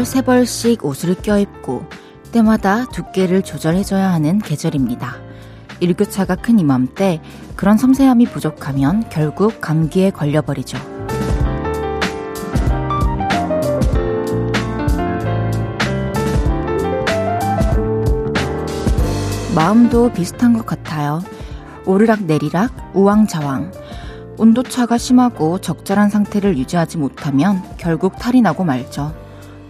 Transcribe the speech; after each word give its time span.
벌, 0.00 0.04
세 0.06 0.22
벌씩 0.22 0.84
옷을 0.84 1.14
껴입고 1.14 1.84
때마다 2.32 2.86
두께를 2.86 3.42
조절해줘야 3.42 4.10
하는 4.10 4.38
계절입니다. 4.38 5.16
일교차가 5.80 6.36
큰 6.36 6.58
이맘때 6.58 7.20
그런 7.54 7.76
섬세함이 7.76 8.26
부족하면 8.26 9.04
결국 9.10 9.60
감기에 9.60 10.10
걸려버리죠. 10.10 10.78
마음도 19.54 20.10
비슷한 20.12 20.54
것 20.56 20.64
같아요. 20.64 21.20
오르락 21.84 22.22
내리락, 22.22 22.92
우왕좌왕. 22.94 23.72
온도차가 24.38 24.96
심하고 24.96 25.60
적절한 25.60 26.08
상태를 26.08 26.56
유지하지 26.56 26.96
못하면 26.96 27.62
결국 27.76 28.16
탈이 28.18 28.40
나고 28.40 28.64
말죠. 28.64 29.12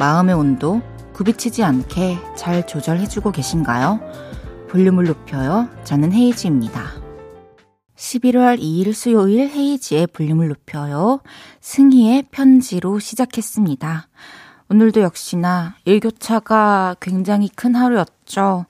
마음의 0.00 0.34
온도 0.34 0.80
굽이치지 1.12 1.62
않게 1.62 2.16
잘 2.34 2.66
조절해주고 2.66 3.32
계신가요? 3.32 4.00
볼륨을 4.70 5.04
높여요. 5.04 5.68
저는 5.84 6.14
헤이지입니다. 6.14 6.84
11월 7.96 8.58
2일 8.58 8.94
수요일 8.94 9.50
헤이지의 9.50 10.06
볼륨을 10.06 10.48
높여요. 10.48 11.20
승희의 11.60 12.28
편지로 12.30 12.98
시작했습니다. 12.98 14.08
오늘도 14.70 15.02
역시나 15.02 15.74
일교차가 15.84 16.96
굉장히 16.98 17.50
큰 17.50 17.74
하루였죠. 17.74 18.64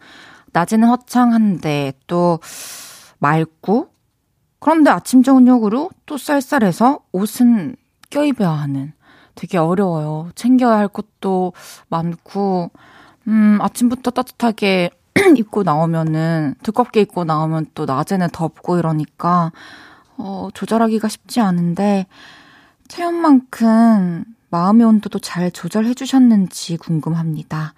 낮에는 0.53 0.89
허창한데 0.89 1.92
또 2.09 2.41
맑고 3.20 3.92
그런데 4.59 4.91
아침 4.91 5.22
저녁으로 5.22 5.91
또 6.06 6.19
쌀쌀해서 6.19 6.98
옷은 7.12 7.77
껴입어야 8.11 8.50
하는 8.50 8.94
되게 9.41 9.57
어려워요. 9.57 10.29
챙겨야 10.35 10.77
할 10.77 10.87
것도 10.87 11.55
많고, 11.89 12.71
음, 13.27 13.59
아침부터 13.63 14.11
따뜻하게 14.11 14.91
입고 15.39 15.63
나오면은, 15.63 16.57
두껍게 16.63 17.01
입고 17.01 17.25
나오면 17.25 17.69
또 17.75 17.87
낮에는 17.87 18.29
덥고 18.33 18.79
이러니까, 18.79 19.51
어, 20.19 20.51
조절하기가 20.53 21.09
쉽지 21.09 21.41
않은데, 21.41 22.07
체온만큼 22.89 24.25
마음의 24.51 24.87
온도도 24.87 25.19
잘 25.19 25.51
조절해 25.51 25.95
주셨는지 25.95 26.77
궁금합니다. 26.77 27.73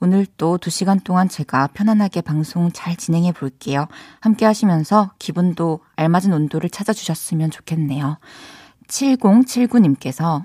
오늘 0.00 0.26
또 0.36 0.58
2시간 0.58 1.04
동안 1.04 1.28
제가 1.28 1.68
편안하게 1.68 2.22
방송 2.22 2.72
잘 2.72 2.96
진행해 2.96 3.30
볼게요. 3.30 3.86
함께 4.20 4.46
하시면서 4.46 5.12
기분도 5.20 5.78
알맞은 5.94 6.32
온도를 6.32 6.70
찾아주셨으면 6.70 7.52
좋겠네요. 7.52 8.18
7079님께서 8.88 10.44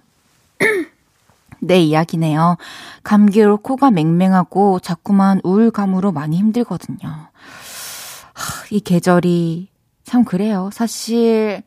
내 1.62 1.80
이야기네요. 1.80 2.58
감기로 3.04 3.58
코가 3.58 3.92
맹맹하고 3.92 4.80
자꾸만 4.80 5.42
우울감으로 5.44 6.12
많이 6.12 6.38
힘들거든요. 6.38 7.00
하, 7.04 8.66
이 8.72 8.80
계절이 8.80 9.70
참 10.04 10.24
그래요. 10.24 10.70
사실, 10.74 11.64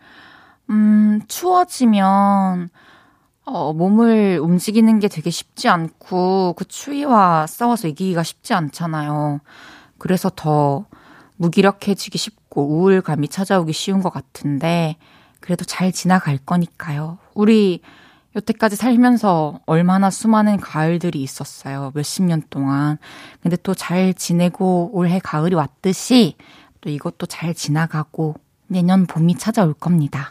음, 0.70 1.20
추워지면, 1.28 2.70
어, 3.44 3.72
몸을 3.72 4.38
움직이는 4.42 4.98
게 4.98 5.08
되게 5.08 5.30
쉽지 5.30 5.68
않고, 5.68 6.54
그 6.56 6.64
추위와 6.64 7.46
싸워서 7.46 7.88
이기기가 7.88 8.22
쉽지 8.22 8.55
않잖아요. 8.55 9.40
그래서 9.98 10.30
더 10.34 10.86
무기력해지기 11.36 12.18
쉽고, 12.18 12.67
우울감이 12.67 13.28
찾아오기 13.28 13.72
쉬운 13.72 14.02
것 14.02 14.11
같은데, 14.11 14.96
그래도 15.40 15.64
잘 15.64 15.92
지나갈 15.92 16.38
거니까요. 16.38 17.18
우리 17.34 17.80
여태까지 18.34 18.76
살면서 18.76 19.60
얼마나 19.66 20.10
수많은 20.10 20.56
가을들이 20.58 21.22
있었어요. 21.22 21.92
몇십 21.94 22.24
년 22.24 22.42
동안. 22.48 22.98
근데 23.42 23.56
또 23.56 23.74
잘 23.74 24.14
지내고 24.14 24.90
올해 24.92 25.18
가을이 25.18 25.54
왔듯이 25.54 26.36
또 26.80 26.88
이것도 26.88 27.26
잘 27.26 27.52
지나가고 27.54 28.36
내년 28.68 29.06
봄이 29.06 29.36
찾아올 29.36 29.74
겁니다. 29.74 30.30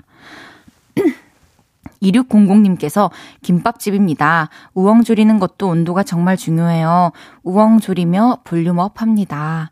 2600님께서 2.01 3.11
김밥집입니다. 3.43 4.49
우엉 4.73 5.03
조리는 5.03 5.37
것도 5.39 5.67
온도가 5.67 6.03
정말 6.03 6.37
중요해요. 6.37 7.11
우엉 7.43 7.79
조리며 7.79 8.39
볼륨업 8.43 9.01
합니다. 9.01 9.69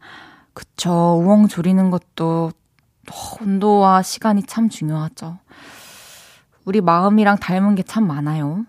그쵸. 0.53 0.91
우엉 1.23 1.47
조리는 1.47 1.89
것도 1.89 2.51
온도와 3.41 4.03
시간이 4.03 4.43
참 4.43 4.69
중요하죠. 4.69 5.39
우리 6.69 6.81
마음이랑 6.81 7.37
닮은 7.37 7.73
게 7.73 7.81
참 7.81 8.05
많아요. 8.05 8.63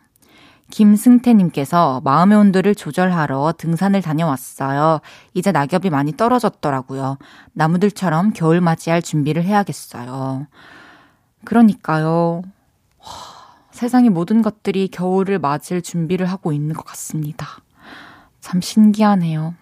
김승태님께서 0.71 2.01
마음의 2.03 2.39
온도를 2.39 2.75
조절하러 2.75 3.53
등산을 3.59 4.01
다녀왔어요. 4.01 5.01
이제 5.35 5.53
낙엽이 5.53 5.91
많이 5.91 6.17
떨어졌더라고요. 6.17 7.19
나무들처럼 7.53 8.33
겨울 8.33 8.63
맞이할 8.63 9.03
준비를 9.03 9.45
해야겠어요. 9.45 10.47
그러니까요. 11.45 12.41
와, 13.01 13.07
세상의 13.73 14.09
모든 14.09 14.41
것들이 14.41 14.89
겨울을 14.89 15.39
맞을 15.39 15.83
준비를 15.83 16.25
하고 16.25 16.53
있는 16.55 16.75
것 16.75 16.87
같습니다. 16.87 17.47
참 18.41 18.63
신기하네요. 18.63 19.55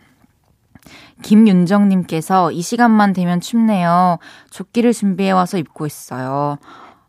김윤정님께서 1.23 2.53
이 2.53 2.63
시간만 2.63 3.15
되면 3.15 3.41
춥네요. 3.41 4.19
조끼를 4.51 4.93
준비해와서 4.93 5.59
입고 5.59 5.87
있어요. 5.87 6.59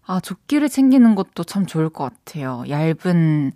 아, 0.09 0.19
조끼를 0.19 0.69
챙기는 0.69 1.13
것도 1.13 1.43
참 1.43 1.67
좋을 1.67 1.89
것 1.89 2.03
같아요. 2.03 2.63
얇은 2.67 3.51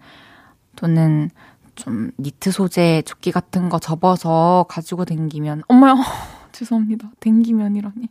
또는 0.75 1.31
좀 1.73 2.11
니트 2.19 2.51
소재 2.51 3.01
조끼 3.07 3.31
같은 3.31 3.69
거 3.69 3.79
접어서 3.79 4.67
가지고 4.69 5.03
댕기면, 5.03 5.63
어머야, 5.67 5.95
죄송합니다. 6.51 7.09
댕기면이라니. 7.21 8.07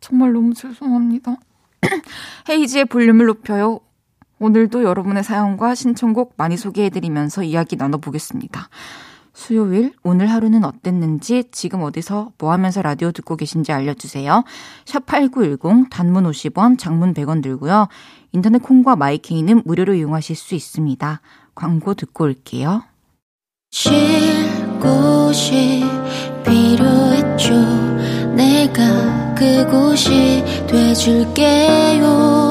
정말 0.00 0.32
너무 0.32 0.52
죄송합니다. 0.52 1.36
헤이지의 2.50 2.86
볼륨을 2.86 3.26
높여요. 3.26 3.78
오늘도 4.40 4.82
여러분의 4.82 5.22
사연과 5.22 5.76
신청곡 5.76 6.34
많이 6.36 6.56
소개해드리면서 6.56 7.44
이야기 7.44 7.76
나눠보겠습니다. 7.76 8.68
수요일 9.40 9.94
오늘 10.02 10.30
하루는 10.30 10.64
어땠는지 10.64 11.44
지금 11.50 11.80
어디서 11.82 12.32
뭐 12.36 12.52
하면서 12.52 12.82
라디오 12.82 13.10
듣고 13.10 13.36
계신지 13.36 13.72
알려주세요. 13.72 14.44
샵 14.84 15.06
8910 15.06 15.88
단문 15.88 16.24
50원 16.24 16.78
장문 16.78 17.14
100원 17.14 17.42
들고요. 17.42 17.88
인터넷 18.32 18.58
콩과 18.58 18.96
마이케이는 18.96 19.62
무료로 19.64 19.94
이용하실 19.94 20.36
수 20.36 20.54
있습니다. 20.54 21.22
광고 21.54 21.94
듣고 21.94 22.24
올게요. 22.24 22.82
쉴 23.70 23.94
곳이 24.78 25.84
필요했죠. 26.44 27.54
내가 28.34 29.34
그곳이 29.34 30.44
돼줄게요. 30.68 32.49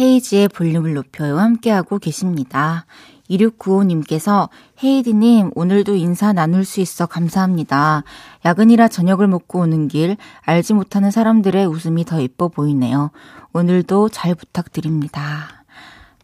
헤이지의 0.00 0.48
볼륨을 0.48 0.94
높여요. 0.94 1.38
함께하고 1.38 1.98
계십니다. 1.98 2.86
2695님께서 3.28 4.48
헤이디님 4.82 5.50
오늘도 5.54 5.94
인사 5.94 6.32
나눌 6.32 6.64
수 6.64 6.80
있어 6.80 7.04
감사합니다. 7.04 8.02
야근이라 8.46 8.88
저녁을 8.88 9.28
먹고 9.28 9.60
오는 9.60 9.88
길 9.88 10.16
알지 10.40 10.72
못하는 10.72 11.10
사람들의 11.10 11.66
웃음이 11.66 12.06
더 12.06 12.22
예뻐 12.22 12.48
보이네요. 12.48 13.10
오늘도 13.52 14.08
잘 14.08 14.34
부탁드립니다. 14.34 15.64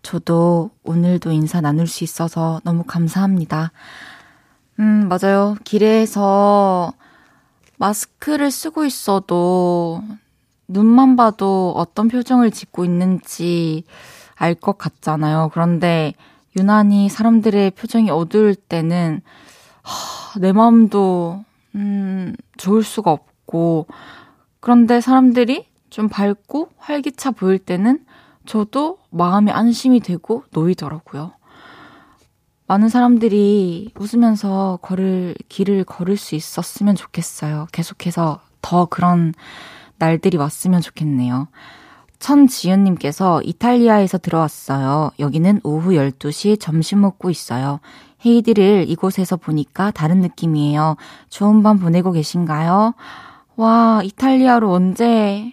저도 0.03 0.71
오늘도 0.83 1.33
인사 1.33 1.61
나눌 1.61 1.87
수 1.87 2.03
있어서 2.03 2.61
너무 2.65 2.83
감사합니다. 2.85 3.73
음, 4.81 5.09
맞아요. 5.09 5.57
길에서 5.65 6.95
마스크를 7.77 8.51
쓰고 8.51 8.87
있어도 8.87 10.03
눈만 10.69 11.17
봐도 11.17 11.73
어떤 11.77 12.09
표정을 12.09 12.51
짓고 12.51 12.85
있는지 12.85 13.85
알 14.35 14.55
것 14.55 14.79
같잖아요. 14.79 15.51
그런데 15.53 16.15
유난히 16.59 17.09
사람들의 17.09 17.73
표정이 17.73 18.11
어두울 18.11 18.55
때는 18.55 19.23
하, 19.83 20.39
내 20.41 20.53
마음도 20.53 21.45
음, 21.75 22.35
좋을 22.57 22.83
수가 22.83 23.13
없고 23.13 23.87
그런데 24.61 25.01
사람들이 25.01 25.67
좀 25.91 26.09
밝고 26.09 26.71
활기차 26.79 27.31
보일 27.31 27.59
때는 27.59 28.05
저도 28.47 28.99
마음이 29.11 29.51
안심이 29.51 30.01
되고 30.01 30.45
놓이더라고요. 30.51 31.33
많은 32.67 32.89
사람들이 32.89 33.93
웃으면서 33.97 34.79
걸을 34.83 35.37
길을 35.49 35.85
걸을 35.85 36.17
수 36.17 36.35
있었으면 36.35 36.97
좋겠어요. 36.97 37.69
계속해서 37.73 38.41
더 38.61 38.87
그런 38.87 39.35
날들이 39.99 40.37
왔으면 40.37 40.81
좋겠네요. 40.81 41.49
천지윤님께서 42.19 43.43
이탈리아에서 43.43 44.19
들어왔어요. 44.19 45.11
여기는 45.19 45.61
오후 45.65 45.91
12시 45.93 46.59
점심 46.59 47.01
먹고 47.03 47.31
있어요. 47.31 47.81
헤이디를 48.25 48.87
이곳에서 48.89 49.37
보니까 49.37 49.91
다른 49.91 50.21
느낌이에요. 50.21 50.97
좋은 51.29 51.63
밤 51.63 51.79
보내고 51.79 52.13
계신가요? 52.13 52.95
와, 53.57 54.01
이탈리아로 54.03 54.73
언제 54.73 55.53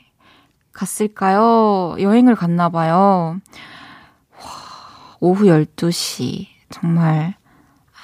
갔을까요? 0.72 1.96
여행을 2.00 2.36
갔나 2.36 2.70
봐요. 2.70 3.40
와, 4.38 4.50
오후 5.20 5.46
12시. 5.46 6.48
정말, 6.70 7.36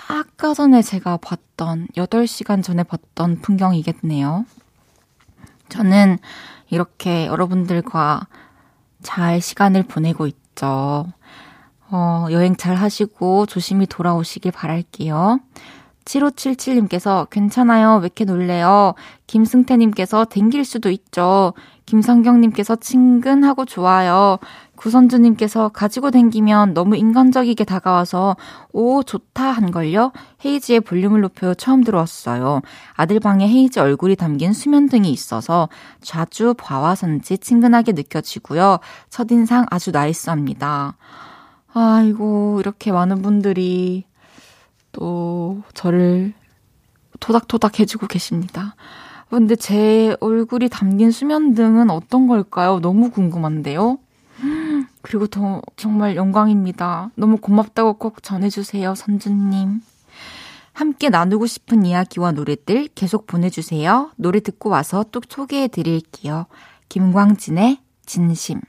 아까 0.08 0.54
전에 0.54 0.82
제가 0.82 1.18
봤던, 1.18 1.88
8시간 1.96 2.62
전에 2.62 2.84
봤던 2.84 3.42
풍경이겠네요. 3.42 4.46
저는 5.70 6.18
이렇게 6.70 7.28
여러분들과 7.28 8.28
잘 9.02 9.42
시간을 9.42 9.84
보내고 9.84 10.28
있죠. 10.28 11.08
어, 11.92 12.28
여행 12.32 12.56
잘 12.56 12.76
하시고 12.76 13.46
조심히 13.46 13.88
돌아오시길 13.88 14.52
바랄게요. 14.52 15.40
7577님께서 16.10 17.30
괜찮아요. 17.30 17.98
왜 17.98 18.06
이렇게 18.06 18.26
놀래요? 18.26 18.96
김승태님께서 19.28 20.26
댕길 20.26 20.66
수도 20.66 20.90
있죠. 20.90 21.54
김성경님께서 21.86 22.78
친근하고 22.78 23.66
좋아요. 23.66 24.40
구선주님께서 24.76 25.70
가지고 25.70 26.10
댕기면 26.10 26.74
너무 26.74 26.96
인간적이게 26.96 27.64
다가와서 27.64 28.38
오 28.72 29.04
좋다 29.04 29.44
한걸요. 29.44 30.12
헤이지의 30.46 30.82
볼륨을 30.82 31.22
높여 31.22 31.54
처음 31.54 31.84
들어왔어요. 31.84 32.62
아들 32.94 33.20
방에 33.20 33.48
헤이지 33.48 33.80
얼굴이 33.80 34.16
담긴 34.16 34.54
수면등이 34.54 35.12
있어서 35.12 35.70
자주 36.02 36.54
봐와선지 36.58 37.40
친근하게 37.40 37.92
느껴지고요. 37.92 38.80
첫인상 39.10 39.66
아주 39.70 39.92
나이스합니다. 39.92 40.96
아이고 41.74 42.58
이렇게 42.60 42.92
많은 42.92 43.22
분들이 43.22 44.06
또 44.92 45.62
저를 45.74 46.34
토닥토닥 47.20 47.80
해주고 47.80 48.08
계십니다. 48.08 48.76
근데 49.30 49.56
제 49.56 50.16
얼굴이 50.20 50.70
담긴 50.70 51.12
수면등은 51.12 51.90
어떤 51.90 52.28
걸까요? 52.28 52.80
너무 52.80 53.12
궁금한데요? 53.12 54.00
그리고 55.02 55.28
더 55.28 55.62
정말 55.76 56.16
영광입니다. 56.16 57.12
너무 57.16 57.38
고맙다고 57.38 57.94
꼭 57.94 58.24
전해주세요, 58.24 58.96
선주님. 58.96 59.82
함께 60.74 61.10
나누고 61.10 61.46
싶은 61.46 61.86
이야기와 61.86 62.32
노래들 62.32 62.90
계속 62.96 63.28
보내주세요. 63.28 64.12
노래 64.16 64.40
듣고 64.40 64.70
와서 64.70 65.06
또 65.12 65.22
소개해 65.28 65.68
드릴게요. 65.68 66.46
김광진의 66.88 67.80
진심. 68.06 68.62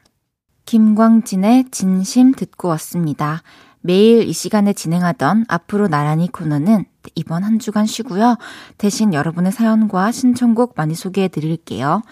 김광진의 0.67 1.71
진심 1.71 2.33
듣고 2.33 2.69
왔습니다. 2.69 3.43
매일 3.81 4.29
이 4.29 4.33
시간에 4.33 4.73
진행하던 4.73 5.47
앞으로 5.49 5.89
나란히 5.89 6.31
코너는 6.31 6.85
이번 7.15 7.45
한 7.45 7.59
주간 7.59 7.87
쉬고요. 7.87 8.37
대신 8.79 9.15
여러분의 9.15 9.53
사연과 9.53 10.13
신청곡 10.13 10.75
많이 10.77 10.95
소개해 10.95 11.29
드릴게요. 11.29 12.03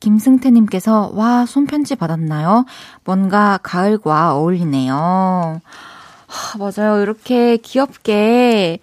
김승태님께서, 0.00 1.12
와, 1.14 1.46
손편지 1.46 1.94
받았나요? 1.94 2.64
뭔가 3.04 3.60
가을과 3.62 4.34
어울리네요. 4.34 5.60
하, 6.26 6.58
맞아요. 6.58 7.00
이렇게 7.02 7.56
귀엽게 7.58 8.80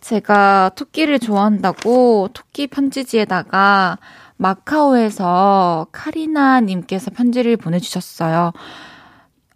제가 0.00 0.70
토끼를 0.74 1.18
좋아한다고 1.18 2.30
토끼 2.32 2.66
편지지에다가 2.66 3.98
마카오에서 4.36 5.86
카리나님께서 5.92 7.10
편지를 7.10 7.56
보내주셨어요. 7.56 8.52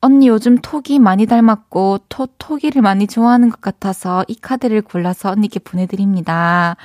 언니 0.00 0.28
요즘 0.28 0.58
톡이 0.58 1.00
많이 1.00 1.26
닮았고 1.26 2.00
토, 2.08 2.28
토기를 2.38 2.82
많이 2.82 3.06
좋아하는 3.08 3.50
것 3.50 3.60
같아서 3.60 4.24
이 4.28 4.36
카드를 4.36 4.82
골라서 4.82 5.30
언니께 5.30 5.58
보내드립니다. 5.58 6.76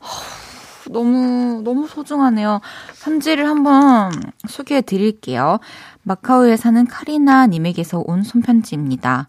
허, 0.00 0.90
너무, 0.92 1.60
너무 1.62 1.86
소중하네요. 1.86 2.60
편지를 3.02 3.46
한번 3.46 4.12
소개해 4.48 4.80
드릴게요. 4.80 5.58
마카오에 6.02 6.56
사는 6.56 6.86
카리나 6.86 7.46
님에게서 7.48 8.02
온 8.06 8.22
손편지입니다. 8.22 9.28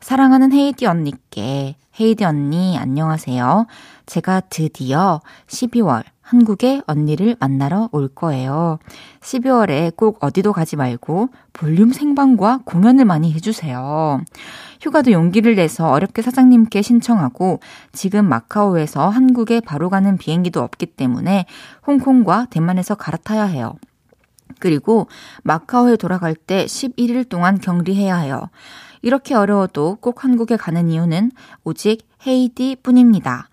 사랑하는 0.00 0.52
헤이디 0.52 0.86
언니께, 0.86 1.76
헤이디 2.00 2.24
언니 2.24 2.78
안녕하세요. 2.78 3.66
제가 4.06 4.40
드디어 4.48 5.20
12월 5.48 6.04
한국에 6.28 6.82
언니를 6.86 7.36
만나러 7.40 7.88
올 7.90 8.06
거예요. 8.08 8.78
12월에 9.20 9.96
꼭 9.96 10.18
어디도 10.20 10.52
가지 10.52 10.76
말고 10.76 11.30
볼륨 11.54 11.90
생방과 11.90 12.60
공연을 12.66 13.06
많이 13.06 13.32
해주세요. 13.32 14.20
휴가도 14.82 15.10
용기를 15.10 15.54
내서 15.54 15.88
어렵게 15.88 16.20
사장님께 16.20 16.82
신청하고 16.82 17.60
지금 17.92 18.26
마카오에서 18.26 19.08
한국에 19.08 19.60
바로 19.60 19.88
가는 19.88 20.18
비행기도 20.18 20.60
없기 20.60 20.84
때문에 20.84 21.46
홍콩과 21.86 22.48
대만에서 22.50 22.94
갈아타야 22.94 23.44
해요. 23.44 23.76
그리고 24.58 25.08
마카오에 25.44 25.96
돌아갈 25.96 26.34
때 26.34 26.66
11일 26.66 27.26
동안 27.30 27.58
격리해야 27.58 28.16
해요. 28.18 28.50
이렇게 29.00 29.34
어려워도 29.34 29.96
꼭 30.02 30.24
한국에 30.24 30.58
가는 30.58 30.90
이유는 30.90 31.32
오직 31.64 32.06
헤이디 32.26 32.76
뿐입니다. 32.82 33.48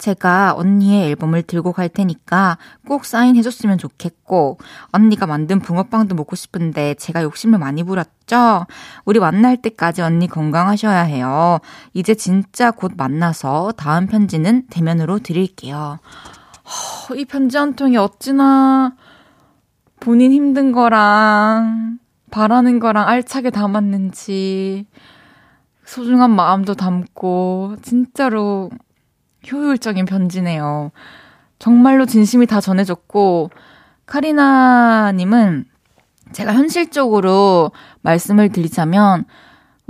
제가 0.00 0.54
언니의 0.56 1.08
앨범을 1.10 1.42
들고 1.42 1.72
갈 1.72 1.88
테니까 1.88 2.58
꼭 2.88 3.04
사인해줬으면 3.04 3.78
좋겠고, 3.78 4.58
언니가 4.90 5.26
만든 5.26 5.60
붕어빵도 5.60 6.14
먹고 6.14 6.34
싶은데 6.34 6.94
제가 6.94 7.22
욕심을 7.22 7.58
많이 7.58 7.84
부렸죠? 7.84 8.66
우리 9.04 9.20
만날 9.20 9.58
때까지 9.58 10.02
언니 10.02 10.26
건강하셔야 10.26 11.02
해요. 11.02 11.58
이제 11.92 12.14
진짜 12.14 12.70
곧 12.70 12.92
만나서 12.96 13.72
다음 13.76 14.06
편지는 14.06 14.66
대면으로 14.70 15.18
드릴게요. 15.18 15.98
허, 17.08 17.14
이 17.14 17.24
편지 17.26 17.58
한 17.58 17.74
통이 17.74 17.96
어찌나 17.96 18.94
본인 20.00 20.32
힘든 20.32 20.72
거랑 20.72 21.98
바라는 22.30 22.78
거랑 22.78 23.06
알차게 23.06 23.50
담았는지 23.50 24.86
소중한 25.84 26.30
마음도 26.30 26.74
담고 26.74 27.76
진짜로 27.82 28.70
효율적인 29.50 30.06
편지네요. 30.06 30.90
정말로 31.58 32.06
진심이 32.06 32.46
다 32.46 32.60
전해졌고, 32.60 33.50
카리나님은 34.06 35.64
제가 36.32 36.54
현실적으로 36.54 37.72
말씀을 38.02 38.50
드리자면, 38.50 39.24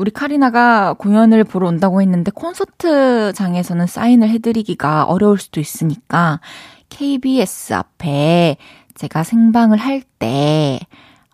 우리 0.01 0.11
카리나가 0.11 0.95
공연을 0.95 1.45
보러 1.45 1.69
온다고 1.69 2.01
했는데 2.01 2.31
콘서트장에서는 2.31 3.87
사인을 3.87 4.31
해드리기가 4.31 5.05
어려울 5.05 5.37
수도 5.39 5.61
있으니까 5.61 6.41
KBS 6.89 7.75
앞에 7.75 8.57
제가 8.95 9.25
생방을 9.25 9.77
할때 9.77 10.81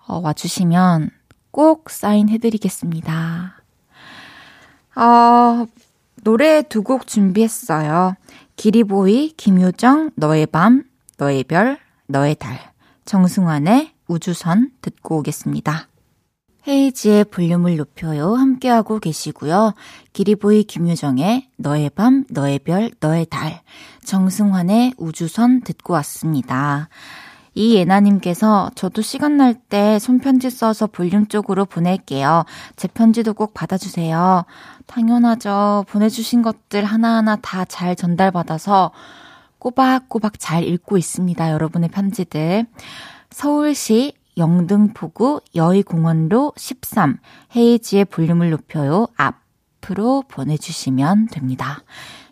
어, 0.08 0.18
와주시면 0.18 1.11
꼭 1.52 1.90
사인해드리겠습니다. 1.90 3.62
어, 4.96 5.66
노래 6.26 6.62
두 6.62 6.83
곡 6.83 7.06
준비했어요. 7.06 8.16
기리보이, 8.56 9.35
김효정, 9.37 10.11
너의 10.16 10.47
밤, 10.47 10.83
너의 11.18 11.45
별, 11.45 11.78
너의 12.09 12.35
달. 12.35 12.59
정승환의 13.04 13.92
우주선 14.09 14.73
듣고 14.83 15.18
오겠습니다. 15.18 15.87
헤이지의 16.66 17.26
볼륨을 17.26 17.76
높여요. 17.76 18.35
함께하고 18.35 18.99
계시고요. 18.99 19.75
기리보이 20.14 20.64
김효정의 20.64 21.49
너의 21.59 21.90
밤, 21.90 22.25
너의 22.28 22.59
별, 22.59 22.90
너의 22.99 23.26
달. 23.26 23.62
정승환의 24.04 24.95
우주선 24.99 25.61
듣고 25.61 25.92
왔습니다. 25.92 26.88
이예나님께서 27.57 28.71
저도 28.75 29.03
시간 29.03 29.37
날 29.39 29.55
때 29.69 29.99
손편지 29.99 30.51
써서 30.51 30.87
볼륨 30.87 31.27
쪽으로 31.27 31.65
보낼게요. 31.65 32.45
제 32.77 32.87
편지도 32.89 33.35
꼭 33.35 33.55
받아주세요. 33.55 34.45
당연하죠. 34.87 35.85
보내주신 35.89 36.43
것들 36.43 36.85
하나하나 36.85 37.37
다 37.37 37.65
잘 37.65 37.97
전달받아서 37.97 38.93
꼬박꼬박 39.59 40.39
잘 40.39 40.63
읽고 40.65 40.99
있습니다. 40.99 41.51
여러분의 41.51 41.89
편지들. 41.89 42.67
서울시 43.31 44.13
영등포구 44.37 45.41
여의공원로 45.55 46.53
13 46.57 47.19
헤이지의 47.57 48.05
볼륨을 48.05 48.51
높여요. 48.51 49.09
앞으로 49.17 50.23
보내주시면 50.29 51.29
됩니다. 51.29 51.83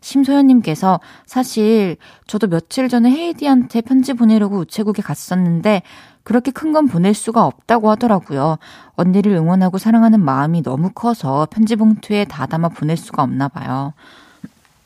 심소연님께서 0.04 1.00
사실 1.24 1.96
저도 2.26 2.46
며칠 2.48 2.88
전에 2.88 3.10
헤이디한테 3.10 3.80
편지 3.80 4.12
보내려고 4.12 4.58
우체국에 4.58 5.02
갔었는데 5.02 5.82
그렇게 6.22 6.50
큰 6.50 6.74
건 6.74 6.88
보낼 6.88 7.14
수가 7.14 7.46
없다고 7.46 7.90
하더라고요. 7.90 8.58
언니를 8.96 9.32
응원하고 9.32 9.78
사랑하는 9.78 10.20
마음이 10.20 10.62
너무 10.62 10.90
커서 10.90 11.46
편지 11.50 11.76
봉투에 11.76 12.24
다 12.24 12.46
담아 12.46 12.70
보낼 12.70 12.96
수가 12.96 13.22
없나 13.22 13.48
봐요. 13.48 13.92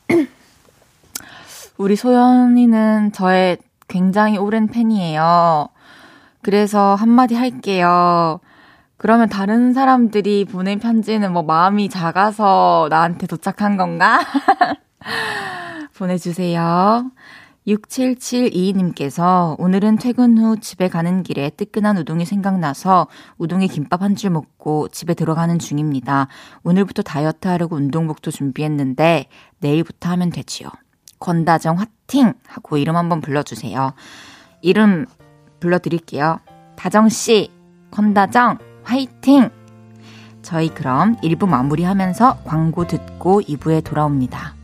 우리 1.78 1.96
소연이는 1.96 3.12
저의 3.12 3.56
굉장히 3.88 4.36
오랜 4.36 4.66
팬이에요. 4.66 5.68
그래서 6.42 6.94
한마디 6.94 7.34
할게요. 7.34 8.40
그러면 8.98 9.28
다른 9.28 9.72
사람들이 9.72 10.44
보낸 10.44 10.78
편지는 10.78 11.32
뭐 11.32 11.42
마음이 11.42 11.88
작아서 11.88 12.88
나한테 12.90 13.26
도착한 13.26 13.76
건가? 13.76 14.20
보내주세요. 15.96 17.10
6772님께서 17.66 19.54
오늘은 19.58 19.96
퇴근 19.98 20.38
후 20.38 20.58
집에 20.58 20.88
가는 20.88 21.22
길에 21.22 21.50
뜨끈한 21.50 21.98
우동이 21.98 22.24
생각나서 22.24 23.08
우동에 23.36 23.66
김밥 23.66 24.00
한 24.02 24.16
줄 24.16 24.30
먹고 24.30 24.88
집에 24.88 25.12
들어가는 25.14 25.58
중입니다. 25.58 26.28
오늘부터 26.62 27.02
다이어트 27.02 27.46
하려고 27.46 27.76
운동복도 27.76 28.30
준비했는데 28.30 29.26
내일부터 29.58 30.08
하면 30.10 30.30
되지요. 30.30 30.68
권다정 31.20 31.78
화팅! 31.78 32.32
하고 32.46 32.78
이름 32.78 32.96
한번 32.96 33.20
불러주세요. 33.20 33.92
이름 34.62 35.04
불러드릴게요. 35.60 36.40
다정씨, 36.76 37.50
권다정, 37.90 38.58
화이팅! 38.84 39.50
저희 40.40 40.68
그럼 40.72 41.16
1부 41.16 41.46
마무리하면서 41.48 42.38
광고 42.44 42.86
듣고 42.86 43.42
2부에 43.42 43.84
돌아옵니다. 43.84 44.57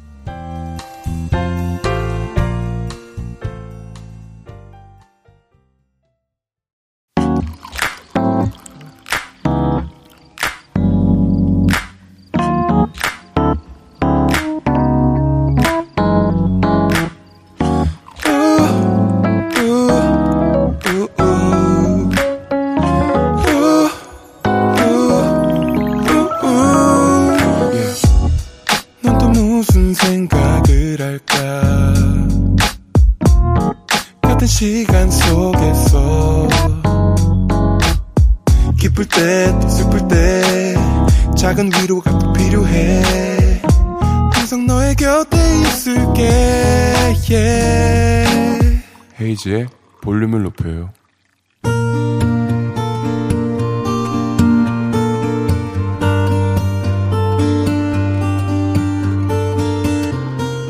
헤이지의 49.44 49.68
볼륨을 50.00 50.42
높여요. 50.42 50.90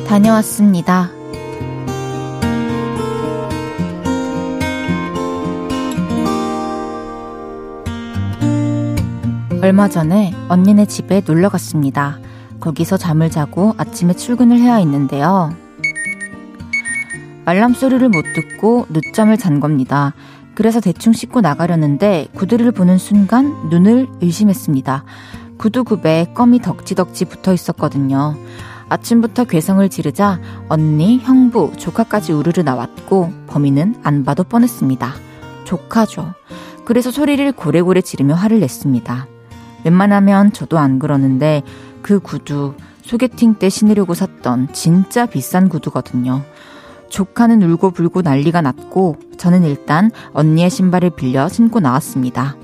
다녀왔습니다. 0.07 1.11
얼마 9.63 9.89
전에 9.89 10.35
언니네 10.49 10.87
집에 10.87 11.23
놀러 11.27 11.49
갔습니다. 11.49 12.19
거기서 12.61 12.97
잠을 12.97 13.31
자고 13.31 13.75
아침에 13.79 14.13
출근을 14.15 14.59
해야 14.59 14.77
했는데요. 14.77 15.64
알람 17.45 17.75
소리를 17.75 18.09
못 18.09 18.25
듣고 18.35 18.87
늦잠을 18.91 19.37
잔 19.37 19.61
겁니다. 19.61 20.15
그래서 20.55 20.81
대충 20.81 21.13
씻고 21.13 21.41
나가려는데 21.41 22.29
구두를 22.35 22.73
보는 22.73 22.97
순간 22.99 23.69
눈을 23.69 24.09
의심했습니다. 24.21 25.05
구두굽에 25.59 26.33
껌이 26.35 26.61
덕지덕지 26.61 27.27
붙어 27.27 27.53
있었거든요. 27.53 28.37
아침부터 28.89 29.45
괴성을 29.45 29.87
지르자 29.89 30.41
언니, 30.69 31.19
형부, 31.19 31.73
조카까지 31.77 32.33
우르르 32.33 32.61
나왔고 32.63 33.33
범인은 33.49 33.97
안 34.03 34.25
봐도 34.25 34.45
뻔했습니다. 34.45 35.13
조카죠. 35.65 36.35
그래서 36.85 37.11
소리를 37.11 37.51
고래고래 37.53 38.03
지르며 38.03 38.35
화를 38.35 38.61
냈습니다. 38.61 39.27
웬만하면 39.85 40.53
저도 40.53 40.79
안 40.79 40.99
그러는데 40.99 41.63
그 42.03 42.21
구두 42.21 42.75
소개팅 43.03 43.55
때 43.55 43.69
신으려고 43.69 44.15
샀던 44.15 44.73
진짜 44.73 45.27
비싼 45.27 45.69
구두거든요. 45.69 46.43
조카는 47.09 47.63
울고 47.63 47.91
불고 47.93 48.23
난리가 48.23 48.61
났고 48.63 49.17
저는 49.37 49.65
일단 49.65 50.11
언니의 50.33 50.71
신발을 50.71 51.11
빌려 51.11 51.49
신고 51.49 51.81
나왔습니다. 51.81 52.57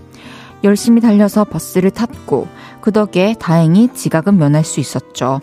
열심히 0.65 1.01
달려서 1.01 1.45
버스를 1.45 1.91
탔고 1.91 2.47
그 2.81 2.93
덕에 2.93 3.35
다행히 3.39 3.93
지각은 3.93 4.37
면할 4.37 4.65
수 4.65 4.81
있었죠. 4.81 5.41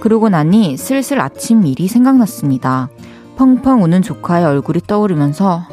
그러고 0.00 0.28
나니 0.28 0.76
슬슬 0.76 1.20
아침 1.20 1.64
일이 1.66 1.88
생각났습니다. 1.88 2.88
펑펑 3.36 3.82
우는 3.82 4.02
조카의 4.02 4.44
얼굴이 4.44 4.80
떠오르면서 4.86 5.64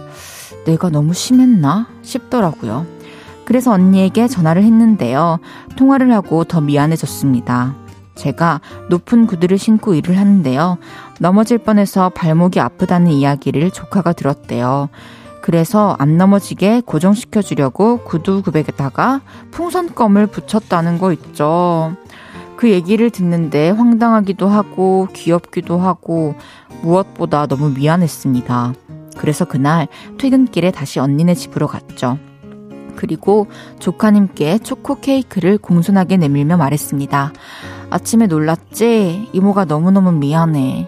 내가 0.66 0.90
너무 0.90 1.14
심했나 1.14 1.88
싶더라고요. 2.02 2.86
그래서 3.46 3.72
언니에게 3.72 4.28
전화를 4.28 4.64
했는데요. 4.64 5.40
통화를 5.76 6.14
하고 6.14 6.44
더 6.44 6.62
미안해졌습니다. 6.62 7.76
제가 8.14 8.62
높은 8.90 9.26
구두를 9.26 9.58
신고 9.58 9.96
일을 9.96 10.18
하는데요. 10.18 10.78
넘어질 11.20 11.58
뻔해서 11.58 12.10
발목이 12.10 12.60
아프다는 12.60 13.12
이야기를 13.12 13.72
조카가 13.72 14.14
들었대요. 14.14 14.90
그래서 15.42 15.96
안 16.00 16.18
넘어지게 16.18 16.82
고정시켜 16.86 17.42
주려고 17.42 17.98
구두 18.04 18.42
굽에다가 18.42 19.22
풍선껌을 19.52 20.28
붙였다는 20.28 20.98
거 20.98 21.12
있죠. 21.14 21.96
그 22.56 22.70
얘기를 22.70 23.10
듣는데 23.10 23.70
황당하기도 23.70 24.48
하고 24.48 25.08
귀엽기도 25.14 25.78
하고 25.78 26.36
무엇보다 26.82 27.48
너무 27.48 27.70
미안했습니다. 27.70 28.74
그래서 29.18 29.46
그날 29.46 29.88
퇴근길에 30.18 30.72
다시 30.72 31.00
언니네 31.00 31.36
집으로 31.36 31.68
갔죠. 31.68 32.18
그리고 32.96 33.48
조카님께 33.80 34.60
초코 34.60 35.00
케이크를 35.00 35.58
공손하게 35.58 36.18
내밀며 36.18 36.58
말했습니다. 36.58 37.32
아침에 37.90 38.28
놀랐지? 38.28 39.30
이모가 39.32 39.66
너무너무 39.66 40.12
미안해. 40.12 40.88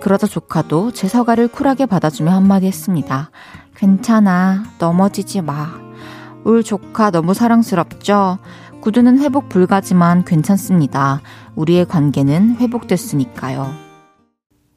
그러자 0.00 0.26
조카도 0.26 0.92
제 0.92 1.08
사과를 1.08 1.48
쿨하게 1.48 1.86
받아주며 1.86 2.30
한마디 2.32 2.66
했습니다. 2.66 3.30
괜찮아. 3.74 4.64
넘어지지 4.78 5.42
마. 5.42 5.68
울 6.44 6.62
조카 6.62 7.10
너무 7.10 7.34
사랑스럽죠? 7.34 8.38
구두는 8.80 9.18
회복 9.18 9.48
불가지만 9.48 10.24
괜찮습니다. 10.24 11.20
우리의 11.56 11.86
관계는 11.86 12.56
회복됐으니까요. 12.56 13.86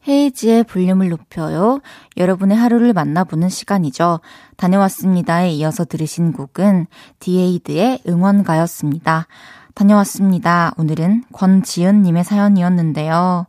헤이지의 0.07 0.63
볼륨을 0.63 1.09
높여요. 1.09 1.79
여러분의 2.17 2.57
하루를 2.57 2.93
만나보는 2.93 3.49
시간이죠. 3.49 4.21
다녀왔습니다에 4.57 5.51
이어서 5.51 5.85
들으신 5.85 6.31
곡은 6.31 6.87
디에이드의 7.19 7.99
응원가였습니다. 8.07 9.27
다녀왔습니다. 9.75 10.73
오늘은 10.77 11.25
권지은님의 11.31 12.23
사연이었는데요. 12.23 13.45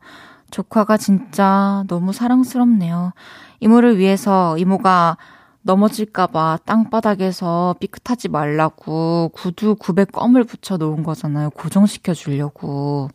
조카가 0.50 0.96
진짜 0.96 1.84
너무 1.88 2.12
사랑스럽네요. 2.12 3.12
이모를 3.60 3.98
위해서 3.98 4.56
이모가 4.58 5.16
넘어질까봐 5.62 6.60
땅바닥에서 6.64 7.76
삐끗하지 7.80 8.28
말라고 8.28 9.30
구두 9.34 9.76
굽에 9.76 10.04
껌을 10.06 10.44
붙여 10.44 10.76
놓은 10.76 11.02
거잖아요. 11.02 11.50
고정시켜 11.50 12.14
주려고. 12.14 13.10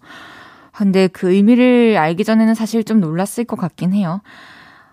근데 0.71 1.07
그 1.07 1.31
의미를 1.31 1.97
알기 1.97 2.23
전에는 2.23 2.53
사실 2.53 2.83
좀 2.83 2.99
놀랐을 2.99 3.45
것 3.45 3.55
같긴 3.55 3.93
해요. 3.93 4.21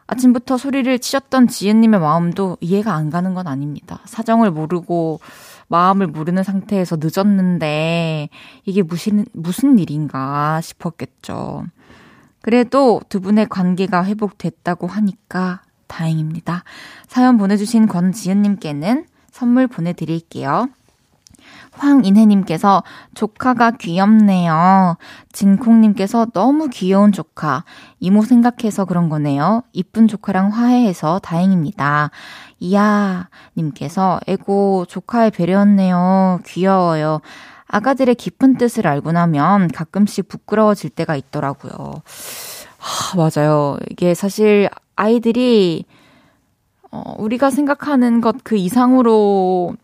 아침부터 0.07 0.57
소리를 0.57 0.99
치셨던 0.99 1.49
지은님의 1.49 2.01
마음도 2.01 2.57
이해가 2.61 2.95
안 2.95 3.11
가는 3.11 3.35
건 3.35 3.47
아닙니다. 3.47 4.01
사정을 4.05 4.51
모르고 4.51 5.21
마음을 5.69 6.07
모르는 6.07 6.43
상태에서 6.43 6.99
늦었는데 7.01 8.29
이게 8.65 8.83
무슨, 8.83 9.25
무슨 9.33 9.79
일인가 9.79 10.61
싶었겠죠. 10.61 11.65
그래도 12.43 13.01
두 13.09 13.21
분의 13.21 13.49
관계가 13.49 14.05
회복됐다고 14.05 14.87
하니까 14.87 15.63
다행입니다. 15.87 16.65
사연 17.07 17.39
보내주신 17.39 17.87
권지은님께는 17.87 19.07
선물 19.31 19.67
보내드릴게요. 19.67 20.69
황인혜님께서 21.73 22.83
조카가 23.15 23.73
귀엽네요. 23.73 24.97
진콩님께서 25.33 26.27
너무 26.33 26.69
귀여운 26.69 27.13
조카. 27.13 27.65
이모 27.99 28.23
생각해서 28.23 28.85
그런 28.85 29.09
거네요. 29.09 29.63
이쁜 29.73 30.07
조카랑 30.07 30.51
화해해서 30.51 31.19
다행입니다. 31.21 32.11
이야, 32.61 33.29
님께서 33.57 34.21
에고 34.27 34.85
조카의 34.89 35.31
배려였네요. 35.33 36.41
귀여워요. 36.47 37.21
아가들의 37.73 38.15
깊은 38.17 38.59
뜻을 38.59 38.87
알고 38.87 39.13
나면 39.13 39.69
가끔씩 39.69 40.29
부끄러워질 40.29 40.91
때가 40.91 41.17
있더라고요. 41.17 42.03
하, 42.77 43.17
맞아요. 43.17 43.79
이게 43.91 44.13
사실 44.15 44.69
아이들이 44.95 45.87
어, 46.91 47.15
우리가 47.19 47.51
생각하는 47.51 48.21
것 48.21 48.37
그 48.45 48.57
이상으로 48.57 49.75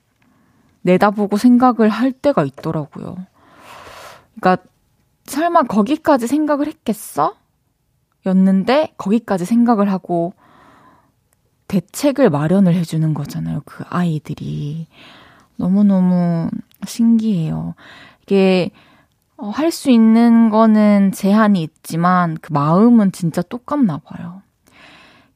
내다보고 0.83 1.39
생각을 1.39 1.89
할 1.89 2.13
때가 2.13 2.45
있더라고요. 2.45 3.17
그러니까 4.39 4.63
설마 5.25 5.63
거기까지 5.63 6.27
생각을 6.27 6.67
했겠어? 6.67 7.35
였는데 8.27 8.93
거기까지 8.99 9.47
생각을 9.47 9.91
하고 9.91 10.35
대책을 11.69 12.29
마련을 12.29 12.75
해주는 12.75 13.15
거잖아요. 13.15 13.63
그 13.65 13.85
아이들이. 13.89 14.87
너무너무 15.57 16.51
신기해요. 16.87 17.75
이게 18.23 18.71
어, 19.37 19.51
할 19.51 19.71
수 19.71 19.91
있는 19.91 20.51
거는 20.51 21.13
제한이 21.13 21.63
있지만 21.63 22.37
그 22.41 22.53
마음은 22.53 23.13
진짜 23.13 23.41
똑같나 23.43 23.99
봐요. 23.99 24.43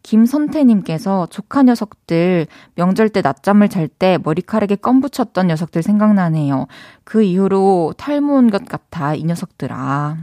김선태님께서 0.03 1.27
조카 1.27 1.63
녀석들 1.63 2.49
명절 2.75 3.09
때 3.11 3.21
낮잠을 3.23 3.69
잘 3.69 3.87
때 3.87 4.19
머리카락에 4.23 4.75
껌 4.77 5.01
붙였던 5.01 5.47
녀석들 5.47 5.83
생각나네요. 5.83 6.67
그 7.05 7.23
이후로 7.23 7.95
탈모 7.97 8.35
온것 8.35 8.67
같아, 8.67 9.15
이 9.15 9.23
녀석들아. 9.23 10.17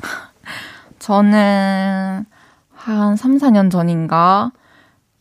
저는 0.98 2.24
한 2.72 3.16
3, 3.16 3.36
4년 3.36 3.70
전인가 3.70 4.52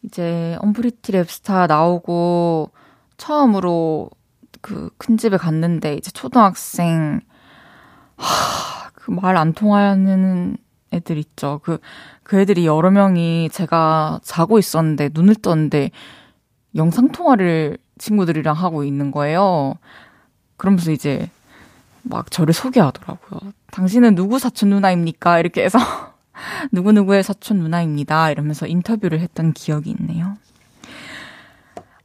이제 0.03 0.57
언프리티 0.61 1.11
랩스타 1.11 1.67
나오고 1.67 2.71
처음으로 3.17 4.09
그 4.63 4.89
큰 4.97 5.17
집에 5.17 5.35
갔는데 5.37 5.95
이제 5.95 6.09
초등학생 6.11 7.19
하, 8.15 8.89
그말 8.93 9.35
안 9.35 9.53
통하는 9.53 10.55
애들 10.93 11.17
있죠. 11.17 11.59
그, 11.63 11.79
그 12.23 12.39
애들이 12.39 12.65
여러 12.65 12.89
명이 12.89 13.49
제가 13.51 14.21
자고 14.23 14.59
있었는데 14.59 15.09
눈을 15.13 15.35
떴는데 15.35 15.91
영상통화를 16.75 17.77
친구들이랑 17.97 18.55
하고 18.55 18.85
있는 18.85 19.11
거예요. 19.11 19.75
그러면서 20.55 20.91
이제 20.91 21.29
막 22.03 22.31
저를 22.31 22.53
소개하더라고요. 22.53 23.51
당신은 23.71 24.15
누구 24.15 24.39
사촌 24.39 24.69
누나입니까? 24.69 25.39
이렇게 25.39 25.63
해서 25.63 25.77
누구누구의 26.71 27.23
사촌 27.23 27.59
누나입니다. 27.59 28.31
이러면서 28.31 28.67
인터뷰를 28.67 29.19
했던 29.19 29.51
기억이 29.51 29.93
있네요. 29.99 30.37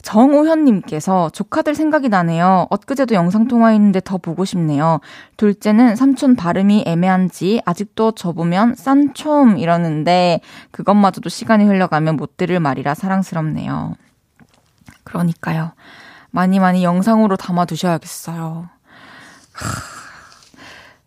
정오현님께서 0.09 1.29
조카들 1.35 1.75
생각이 1.75 2.09
나네요. 2.09 2.67
엊그제도 2.71 3.15
영상통화했는데 3.15 4.01
더 4.01 4.17
보고 4.17 4.47
싶네요. 4.47 5.01
둘째는 5.37 5.97
삼촌 5.97 6.35
발음이 6.35 6.85
애매한지 6.87 7.61
아직도 7.67 8.13
저보면 8.13 8.75
싼촌 8.75 9.59
이러는데 9.59 10.41
그것마저도 10.71 11.29
시간이 11.29 11.67
흘러가면 11.67 12.17
못 12.17 12.39
들을 12.39 12.59
말이라 12.59 12.95
사랑스럽네요. 12.95 13.97
그러니까요. 15.05 15.73
많이 16.31 16.59
많이 16.59 16.85
영상으로 16.85 17.37
담아두셔야겠어요. 17.37 18.67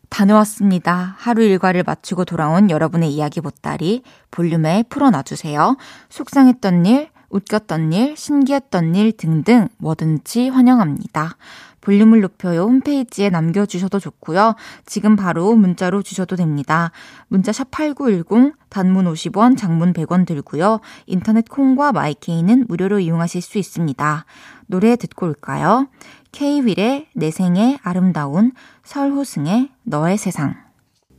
다녀왔습니다. 0.09 1.15
하루 1.17 1.41
일과를 1.41 1.81
마치고 1.81 2.25
돌아온 2.25 2.69
여러분의 2.69 3.11
이야기 3.11 3.41
보따리 3.41 4.03
볼륨에 4.29 4.83
풀어놔주세요. 4.89 5.77
속상했던 6.09 6.85
일, 6.85 7.09
웃겼던 7.31 7.93
일, 7.93 8.15
신기했던 8.15 8.95
일 8.95 9.11
등등 9.11 9.67
뭐든지 9.77 10.49
환영합니다. 10.49 11.37
볼륨을 11.81 12.21
높여요 12.21 12.61
홈페이지에 12.61 13.29
남겨주셔도 13.29 13.99
좋고요. 13.99 14.55
지금 14.85 15.15
바로 15.15 15.55
문자로 15.55 16.03
주셔도 16.03 16.35
됩니다. 16.35 16.91
문자 17.27 17.51
샵 17.51 17.71
8910 17.71 18.53
단문 18.69 19.11
50원, 19.11 19.57
장문 19.57 19.93
100원 19.93 20.25
들고요. 20.25 20.79
인터넷 21.07 21.49
콩과 21.49 21.91
마이케이는 21.91 22.65
무료로 22.67 22.99
이용하실 22.99 23.41
수 23.41 23.57
있습니다. 23.57 24.25
노래 24.67 24.95
듣고 24.95 25.25
올까요? 25.25 25.87
K-윌의 26.31 27.07
내 27.13 27.31
생에 27.31 27.79
아름다운 27.81 28.53
설호승의 28.83 29.69
너의 29.83 30.17
세상 30.17 30.55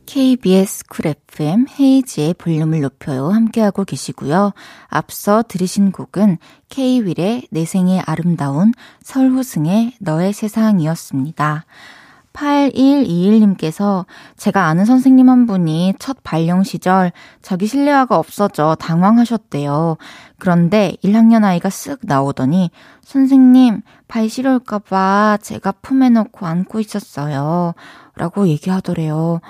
KBS 0.05 0.85
쿨 0.87 1.07
FM 1.07 1.65
헤이즈의 1.79 2.35
볼륨을 2.35 2.81
높여요 2.81 3.29
함께하고 3.29 3.83
계시고요. 3.83 4.53
앞서 4.87 5.43
들으신 5.47 5.91
곡은 5.91 6.37
K-윌의 6.69 7.47
내 7.49 7.65
생의 7.65 8.01
아름다운 8.05 8.73
설호승의 9.01 9.93
너의 9.99 10.33
세상이었습니다. 10.33 11.65
8121님께서 12.33 14.05
제가 14.37 14.65
아는 14.65 14.85
선생님 14.85 15.29
한 15.29 15.45
분이 15.45 15.93
첫 15.99 16.17
발령 16.23 16.63
시절 16.63 17.11
자기 17.41 17.67
실내화가 17.67 18.17
없어져 18.17 18.75
당황하셨대요. 18.79 19.97
그런데 20.39 20.95
1학년 21.03 21.43
아이가 21.43 21.69
쓱 21.69 21.99
나오더니 22.01 22.71
선생님 23.03 23.81
발 24.07 24.29
시려울까봐 24.29 25.37
제가 25.41 25.73
품에 25.81 26.09
넣고 26.09 26.45
안고 26.45 26.79
있었어요. 26.79 27.73
라고 28.15 28.47
얘기하더래요. 28.47 29.41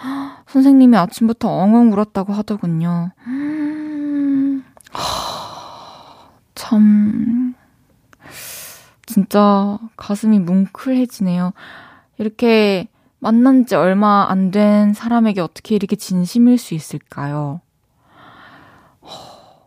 선생님이 0.53 0.95
아침부터 0.97 1.49
엉엉 1.49 1.91
울었다고 1.93 2.31
하더군요. 2.33 3.09
음, 3.25 4.63
참, 6.53 7.55
진짜 9.07 9.79
가슴이 9.97 10.37
뭉클해지네요. 10.39 11.53
이렇게 12.19 12.87
만난 13.17 13.65
지 13.65 13.73
얼마 13.75 14.27
안 14.29 14.51
된 14.51 14.93
사람에게 14.93 15.41
어떻게 15.41 15.73
이렇게 15.73 15.95
진심일 15.95 16.59
수 16.59 16.75
있을까요? 16.75 17.61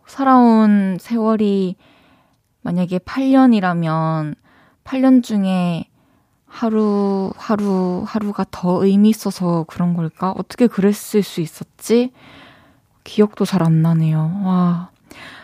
살아온 0.07 0.99
세월이 1.01 1.75
만약에 2.63 2.99
8년이라면 3.01 4.37
8년 4.85 5.25
중에 5.25 5.89
하루, 6.59 7.31
하루, 7.37 8.03
하루가 8.07 8.45
더 8.51 8.83
의미 8.85 9.11
있어서 9.11 9.65
그런 9.69 9.93
걸까? 9.95 10.33
어떻게 10.39 10.67
그랬을 10.67 11.23
수 11.23 11.43
있었지? 11.43 12.13
기억도 13.05 13.45
잘 13.45 13.63
안 13.63 13.83
나네요. 13.83 14.41
와. 14.45 14.89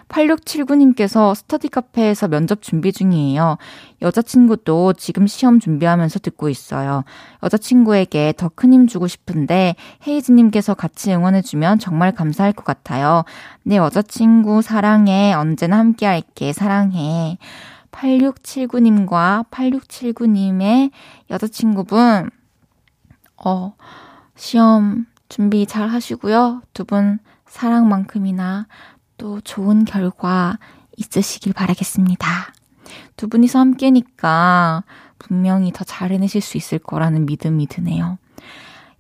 8679님께서 0.08 1.34
스터디 1.34 1.68
카페에서 1.68 2.28
면접 2.28 2.60
준비 2.62 2.92
중이에요. 2.92 3.56
여자친구도 4.02 4.94
지금 4.94 5.26
시험 5.26 5.58
준비하면서 5.60 6.18
듣고 6.18 6.48
있어요. 6.50 7.04
여자친구에게 7.42 8.34
더 8.36 8.48
큰 8.50 8.70
힘 8.72 8.86
주고 8.86 9.06
싶은데 9.06 9.74
헤이즈님께서 10.06 10.74
같이 10.74 11.12
응원해주면 11.14 11.78
정말 11.78 12.12
감사할 12.12 12.52
것 12.52 12.64
같아요. 12.64 13.24
내 13.64 13.76
여자친구 13.76 14.62
사랑해. 14.62 15.32
언제나 15.34 15.78
함께 15.78 16.04
할게. 16.06 16.52
사랑해. 16.52 17.38
8679님과 17.92 19.48
8679님의 19.50 20.90
여자친구분, 21.30 22.30
어, 23.44 23.74
시험 24.36 25.06
준비 25.28 25.66
잘 25.66 25.88
하시고요. 25.88 26.62
두 26.74 26.84
분 26.84 27.18
사랑만큼이나 27.46 28.66
또 29.18 29.40
좋은 29.42 29.84
결과 29.84 30.58
있으시길 30.96 31.52
바라겠습니다. 31.52 32.26
두 33.16 33.28
분이서 33.28 33.58
함께니까 33.58 34.84
분명히 35.18 35.70
더 35.72 35.84
잘 35.84 36.10
해내실 36.12 36.40
수 36.40 36.56
있을 36.56 36.78
거라는 36.78 37.26
믿음이 37.26 37.66
드네요. 37.66 38.18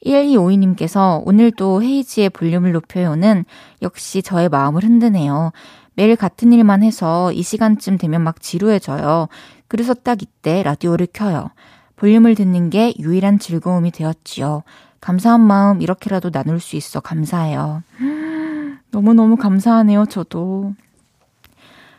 1252님께서 0.04 1.22
오늘도 1.26 1.82
헤이지의 1.82 2.30
볼륨을 2.30 2.72
높여요는 2.72 3.44
역시 3.82 4.22
저의 4.22 4.48
마음을 4.48 4.82
흔드네요. 4.82 5.52
매일 5.94 6.16
같은 6.16 6.52
일만 6.52 6.82
해서 6.82 7.32
이 7.32 7.42
시간쯤 7.42 7.98
되면 7.98 8.22
막 8.22 8.40
지루해져요. 8.40 9.28
그래서 9.68 9.94
딱 9.94 10.22
이때 10.22 10.62
라디오를 10.62 11.06
켜요. 11.12 11.50
볼륨을 11.96 12.34
듣는 12.34 12.70
게 12.70 12.94
유일한 12.98 13.38
즐거움이 13.38 13.90
되었지요. 13.92 14.62
감사한 15.00 15.40
마음 15.40 15.82
이렇게라도 15.82 16.30
나눌 16.30 16.60
수 16.60 16.76
있어 16.76 17.00
감사해요. 17.00 17.82
너무너무 18.90 19.36
감사하네요, 19.36 20.06
저도. 20.06 20.74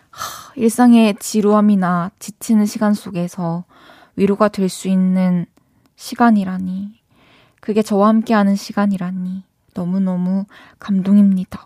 하, 0.10 0.54
일상의 0.56 1.16
지루함이나 1.20 2.12
지치는 2.20 2.66
시간 2.66 2.94
속에서 2.94 3.66
위로가 4.16 4.48
될 4.50 4.70
수 4.70 4.88
있는 4.88 5.46
시간이라니. 5.96 7.00
그게 7.60 7.82
저와 7.82 8.10
함께하는 8.10 8.56
시간이라니. 8.56 9.44
너무너무 9.74 10.46
감동입니다. 10.80 11.66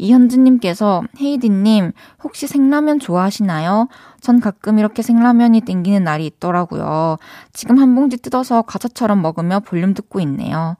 이현주님께서 0.00 1.02
헤이디님 1.20 1.92
혹시 2.24 2.46
생라면 2.46 2.98
좋아하시나요? 2.98 3.88
전 4.20 4.40
가끔 4.40 4.78
이렇게 4.78 5.02
생라면이 5.02 5.60
땡기는 5.62 6.02
날이 6.02 6.26
있더라고요. 6.26 7.18
지금 7.52 7.78
한 7.78 7.94
봉지 7.94 8.16
뜯어서 8.16 8.62
과자처럼 8.62 9.22
먹으며 9.22 9.60
볼륨 9.60 9.94
듣고 9.94 10.20
있네요. 10.20 10.76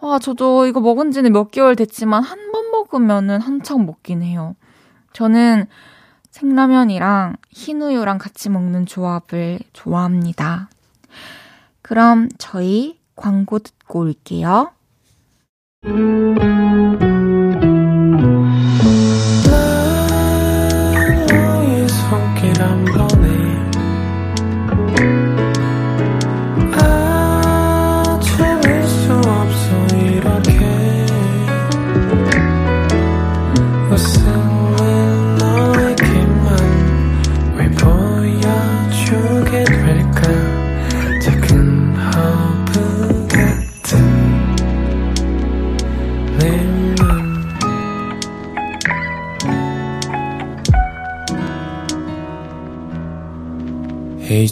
와, 0.00 0.18
저도 0.18 0.66
이거 0.66 0.80
먹은 0.80 1.10
지는 1.10 1.32
몇 1.32 1.50
개월 1.50 1.76
됐지만 1.76 2.22
한 2.22 2.38
번 2.52 2.70
먹으면은 2.72 3.40
한창 3.40 3.86
먹긴 3.86 4.22
해요. 4.22 4.56
저는 5.12 5.66
생라면이랑 6.30 7.36
흰우유랑 7.50 8.18
같이 8.18 8.48
먹는 8.50 8.86
조합을 8.86 9.60
좋아합니다. 9.72 10.68
그럼 11.82 12.28
저희 12.38 12.98
광고 13.16 13.58
듣고 13.58 14.00
올게요. 14.00 14.72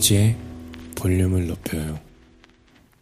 헤이즈의 0.09 0.37
볼륨을 0.97 1.49
높여요. 1.49 1.99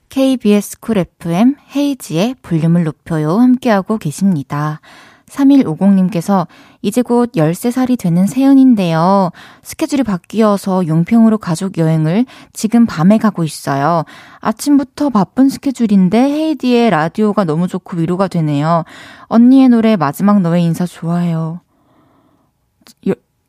KBS 0.08 0.80
쿨 0.80 0.98
FM 0.98 1.54
헤이즈의 1.74 2.36
볼륨을 2.42 2.84
높여요 2.84 3.38
함께하고 3.38 3.98
계십니다. 3.98 4.80
3150님께서 5.26 6.46
이제 6.82 7.02
곧 7.02 7.32
13살이 7.32 7.98
되는 7.98 8.26
세연인데요. 8.26 9.30
스케줄이 9.62 10.02
바뀌어서 10.02 10.86
용평으로 10.86 11.38
가족 11.38 11.78
여행을 11.78 12.26
지금 12.52 12.86
밤에 12.86 13.18
가고 13.18 13.44
있어요. 13.44 14.04
아침부터 14.40 15.10
바쁜 15.10 15.48
스케줄인데 15.48 16.18
헤이즈의 16.18 16.90
라디오가 16.90 17.44
너무 17.44 17.68
좋고 17.68 17.98
위로가 17.98 18.28
되네요. 18.28 18.84
언니의 19.26 19.68
노래 19.68 19.96
마지막 19.96 20.40
너의 20.40 20.64
인사 20.64 20.86
좋아해요. 20.86 21.60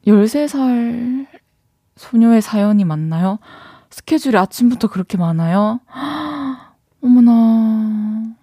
13살 0.05 1.36
소녀의 1.97 2.41
사연이 2.41 2.85
맞나요? 2.85 3.39
스케줄이 3.89 4.37
아침부터 4.37 4.87
그렇게 4.87 5.17
많아요? 5.17 5.79
어머나. 7.03 8.35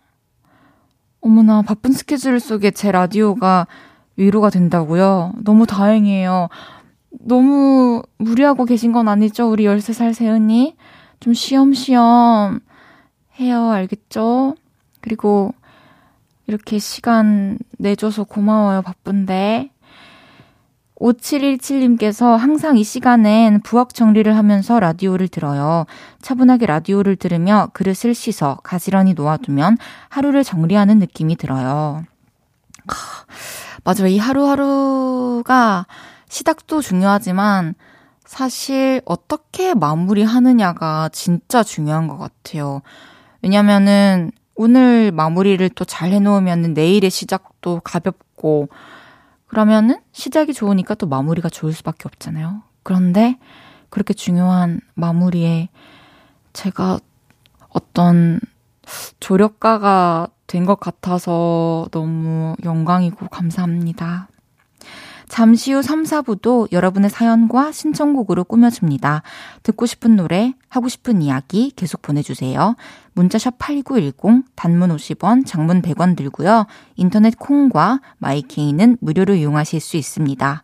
어머나, 1.21 1.63
바쁜 1.63 1.93
스케줄 1.93 2.39
속에 2.39 2.71
제 2.71 2.93
라디오가 2.93 3.67
위로가 4.17 4.51
된다고요? 4.51 5.33
너무 5.43 5.67
다행이에요. 5.67 6.49
너무 7.21 8.03
무리하고 8.19 8.65
계신 8.65 8.93
건 8.93 9.09
아니죠? 9.09 9.51
우리 9.51 9.65
13살 9.65 10.13
세은이? 10.13 10.77
좀 11.21 11.33
쉬엄쉬엄 11.33 12.61
해요. 13.41 13.71
알겠죠? 13.71 14.55
그리고 15.01 15.55
이렇게 16.47 16.79
시간 16.79 17.59
내줘서 17.79 18.25
고마워요. 18.25 18.83
바쁜데. 18.83 19.71
5717님께서 21.05 22.37
항상 22.37 22.79
이 22.79 22.85
시간엔 22.85 23.61
부엌 23.61 23.93
정리를 23.93 24.35
하면서 24.35 24.81
라디오를 24.81 25.29
들어요. 25.29 25.85
차분하게 26.23 26.67
라디오를 26.67 27.17
들으며 27.17 27.69
그릇을 27.75 28.15
씻어 28.15 28.57
가지런히 28.63 29.13
놓아두면 29.13 29.77
하루를 30.09 30.45
정리하는 30.45 30.99
느낌이 30.99 31.37
들어요. 31.37 32.05
맞아요. 33.85 34.07
이 34.07 34.19
하루하루가 34.19 35.87
시작도 36.29 36.81
중요하지만 36.81 37.75
사실 38.25 39.03
어떻게 39.05 39.75
마무리하느냐가 39.75 41.11
진짜 41.13 41.63
중요한 41.63 42.09
것 42.09 42.17
같아요. 42.17 42.81
왜냐면은 43.43 44.31
오늘 44.55 45.13
마무리를 45.13 45.69
또 45.71 45.85
잘 45.85 46.13
해놓으면 46.13 46.73
내일의 46.73 47.11
시작도 47.11 47.81
가볍고 47.85 48.69
그러면은 49.55 50.01
시작이 50.11 50.53
좋으니까 50.53 50.97
또 50.97 51.07
마무리가 51.07 51.49
좋을 51.49 51.73
수밖에 51.73 52.03
없잖아요. 52.07 52.63
그런데 52.83 53.39
그렇게 53.89 54.13
중요한 54.13 54.81
마무리에 54.97 55.69
제가 56.53 56.99
어떤 57.69 58.41
조력가가 59.21 60.27
된 60.49 60.67
것 60.67 60.81
같아서 60.81 61.87
너무 61.93 62.57
영광이고 62.65 63.29
감사합니다. 63.29 64.27
잠시 65.29 65.73
후 65.73 65.83
3, 65.83 66.05
4부도 66.05 66.71
여러분의 66.73 67.11
사연과 67.11 67.73
신청곡으로 67.73 68.45
꾸며줍니다. 68.45 69.23
듣고 69.63 69.87
싶은 69.87 70.17
노래, 70.17 70.55
하고 70.69 70.89
싶은 70.89 71.23
이야기 71.23 71.73
계속 71.75 72.03
보내주세요. 72.03 72.77
문자샵 73.15 73.59
8910, 73.59 74.45
단문 74.55 74.95
50원, 74.95 75.47
장문 75.47 75.83
100원 75.83 76.17
들고요. 76.17 76.67
인터넷 76.97 77.39
콩과 77.39 78.01
마이케이는 78.19 78.99
무료로 79.01 79.35
이용하실 79.35 79.81
수 79.81 79.97
있습니다. 79.97 80.63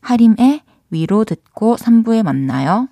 하림의 0.00 0.62
위로 0.90 1.24
듣고 1.24 1.76
3부에 1.76 2.22
만나요. 2.22 2.88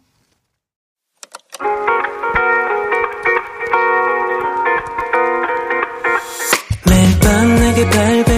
매일 6.88 7.18
밤 7.20 7.54
내게 7.56 7.90
발 7.90 8.15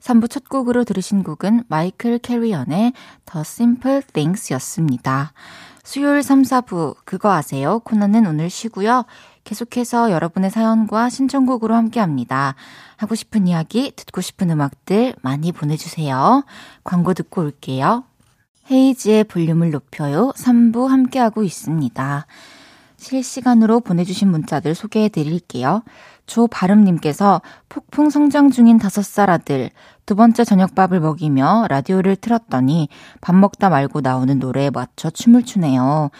3부 0.00 0.30
첫 0.30 0.48
곡으로 0.48 0.84
들으신 0.84 1.22
곡은 1.22 1.64
마이클 1.68 2.18
캐리언의 2.18 2.92
The 3.26 3.40
Simple 3.40 4.02
Things 4.12 4.52
였습니다. 4.54 5.32
수요일 5.84 6.22
3, 6.22 6.42
4부 6.42 6.96
그거 7.04 7.32
아세요? 7.32 7.80
코너는 7.80 8.26
오늘 8.26 8.50
쉬고요. 8.50 9.04
계속해서 9.44 10.10
여러분의 10.10 10.50
사연과 10.50 11.08
신청곡으로 11.08 11.74
함께합니다. 11.74 12.54
하고 12.96 13.14
싶은 13.14 13.46
이야기, 13.46 13.92
듣고 13.96 14.20
싶은 14.20 14.50
음악들 14.50 15.14
많이 15.22 15.52
보내주세요. 15.52 16.44
광고 16.84 17.14
듣고 17.14 17.42
올게요. 17.42 18.04
헤이지의 18.70 19.24
볼륨을 19.24 19.70
높여요. 19.70 20.32
3부 20.36 20.86
함께하고 20.86 21.42
있습니다. 21.42 22.26
실시간으로 22.96 23.80
보내주신 23.80 24.30
문자들 24.30 24.74
소개해 24.74 25.08
드릴게요. 25.08 25.82
조바름님께서 26.30 27.42
폭풍 27.68 28.08
성장 28.08 28.50
중인 28.50 28.78
다섯 28.78 29.04
살 29.04 29.30
아들, 29.30 29.70
두 30.06 30.14
번째 30.14 30.44
저녁밥을 30.44 31.00
먹이며 31.00 31.66
라디오를 31.68 32.14
틀었더니 32.14 32.88
밥 33.20 33.34
먹다 33.34 33.68
말고 33.68 34.00
나오는 34.00 34.38
노래에 34.38 34.70
맞춰 34.70 35.10
춤을 35.10 35.44
추네요. 35.44 36.10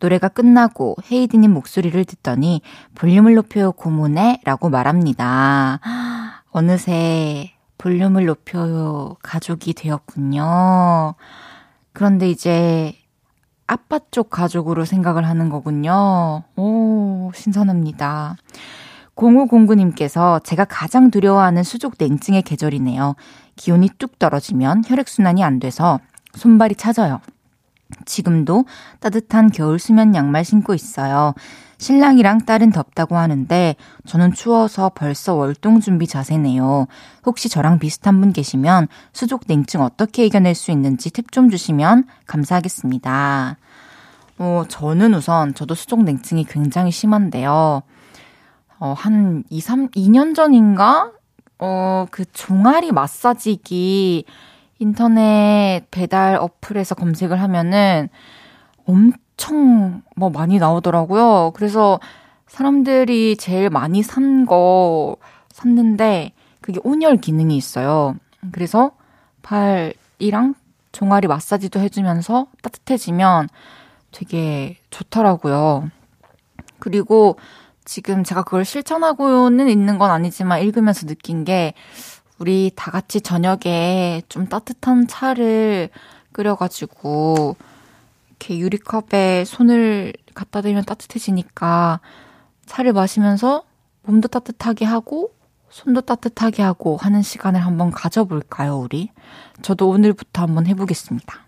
노래가 0.00 0.26
끝나고 0.28 0.96
헤이디님 1.10 1.52
목소리를 1.52 2.04
듣더니 2.04 2.62
볼륨을 2.96 3.34
높여요 3.34 3.70
고모네 3.70 4.40
라고 4.44 4.70
말합니다. 4.70 5.78
어느새 6.50 7.52
볼륨을 7.78 8.26
높여요 8.26 9.16
가족이 9.22 9.74
되었군요. 9.74 11.14
그런데 11.92 12.28
이제 12.28 12.94
아빠 13.68 14.00
쪽 14.10 14.30
가족으로 14.30 14.84
생각을 14.84 15.28
하는 15.28 15.48
거군요. 15.48 16.42
오, 16.56 17.30
신선합니다. 17.34 18.36
0509님께서 19.20 20.42
제가 20.42 20.64
가장 20.64 21.10
두려워하는 21.10 21.62
수족 21.62 21.94
냉증의 21.98 22.42
계절이네요. 22.42 23.14
기온이 23.56 23.90
뚝 23.98 24.18
떨어지면 24.18 24.84
혈액순환이 24.86 25.44
안 25.44 25.60
돼서 25.60 26.00
손발이 26.34 26.76
차져요. 26.76 27.20
지금도 28.06 28.64
따뜻한 29.00 29.50
겨울 29.50 29.78
수면 29.78 30.14
양말 30.14 30.44
신고 30.44 30.74
있어요. 30.74 31.34
신랑이랑 31.78 32.44
딸은 32.44 32.70
덥다고 32.70 33.16
하는데 33.16 33.74
저는 34.06 34.32
추워서 34.32 34.90
벌써 34.94 35.34
월동 35.34 35.80
준비 35.80 36.06
자세네요. 36.06 36.86
혹시 37.24 37.48
저랑 37.48 37.78
비슷한 37.78 38.20
분 38.20 38.32
계시면 38.32 38.88
수족 39.12 39.44
냉증 39.46 39.80
어떻게 39.80 40.26
이겨낼 40.26 40.54
수 40.54 40.70
있는지 40.70 41.10
팁 41.10 41.32
좀 41.32 41.50
주시면 41.50 42.04
감사하겠습니다. 42.26 43.56
어, 44.38 44.64
저는 44.68 45.14
우선 45.14 45.54
저도 45.54 45.74
수족 45.74 46.04
냉증이 46.04 46.44
굉장히 46.44 46.90
심한데요. 46.90 47.82
어, 48.80 48.94
한 48.96 49.44
2, 49.50 49.60
3, 49.60 49.88
2년 49.90 50.34
전인가? 50.34 51.12
어, 51.58 52.06
그 52.10 52.24
종아리 52.32 52.92
마사지기 52.92 54.24
인터넷 54.78 55.82
배달 55.90 56.36
어플에서 56.36 56.94
검색을 56.94 57.40
하면은 57.42 58.08
엄청 58.86 60.02
뭐 60.16 60.30
많이 60.30 60.58
나오더라고요. 60.58 61.52
그래서 61.54 62.00
사람들이 62.46 63.36
제일 63.36 63.68
많이 63.70 64.02
산 64.02 64.46
거 64.46 65.16
샀는데 65.52 66.32
그게 66.62 66.80
온열 66.82 67.18
기능이 67.18 67.56
있어요. 67.56 68.16
그래서 68.52 68.92
발이랑 69.42 70.54
종아리 70.92 71.28
마사지도 71.28 71.78
해주면서 71.80 72.46
따뜻해지면 72.62 73.48
되게 74.12 74.78
좋더라고요. 74.88 75.90
그리고 76.78 77.36
지금 77.90 78.22
제가 78.22 78.44
그걸 78.44 78.64
실천하고는 78.64 79.68
있는 79.68 79.98
건 79.98 80.12
아니지만 80.12 80.62
읽으면서 80.62 81.06
느낀 81.06 81.42
게 81.42 81.74
우리 82.38 82.70
다 82.76 82.92
같이 82.92 83.20
저녁에 83.20 84.22
좀 84.28 84.46
따뜻한 84.46 85.08
차를 85.08 85.90
끓여가지고 86.30 87.56
이렇게 88.28 88.58
유리컵에 88.58 89.44
손을 89.44 90.12
갖다 90.34 90.60
대면 90.60 90.84
따뜻해지니까 90.84 91.98
차를 92.64 92.92
마시면서 92.92 93.64
몸도 94.02 94.28
따뜻하게 94.28 94.84
하고 94.84 95.34
손도 95.70 96.02
따뜻하게 96.02 96.62
하고 96.62 96.96
하는 96.96 97.22
시간을 97.22 97.58
한번 97.58 97.90
가져볼까요, 97.90 98.78
우리? 98.78 99.10
저도 99.62 99.88
오늘부터 99.88 100.42
한번 100.42 100.68
해보겠습니다. 100.68 101.40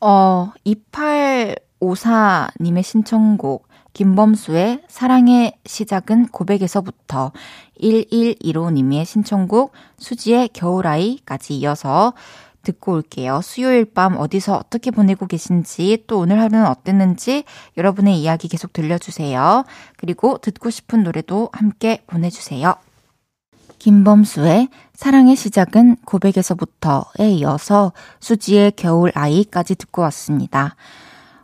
어, 0.00 0.52
2854님의 0.64 2.84
신청곡 2.84 3.66
김범수의 3.98 4.82
사랑의 4.86 5.54
시작은 5.66 6.28
고백에서부터 6.28 7.32
1115님의 7.82 9.04
신청곡 9.04 9.72
수지의 9.98 10.50
겨울아이까지 10.52 11.58
이어서 11.58 12.14
듣고 12.62 12.92
올게요. 12.92 13.40
수요일 13.42 13.84
밤 13.84 14.16
어디서 14.16 14.54
어떻게 14.54 14.92
보내고 14.92 15.26
계신지 15.26 16.04
또 16.06 16.20
오늘 16.20 16.38
하루는 16.38 16.66
어땠는지 16.66 17.42
여러분의 17.76 18.20
이야기 18.20 18.46
계속 18.46 18.72
들려주세요. 18.72 19.64
그리고 19.96 20.38
듣고 20.38 20.70
싶은 20.70 21.02
노래도 21.02 21.48
함께 21.52 22.04
보내주세요. 22.06 22.76
김범수의 23.80 24.68
사랑의 24.94 25.34
시작은 25.34 25.96
고백에서부터에 26.04 27.30
이어서 27.30 27.92
수지의 28.20 28.74
겨울 28.76 29.10
아이까지 29.16 29.74
듣고 29.74 30.02
왔습니다. 30.02 30.76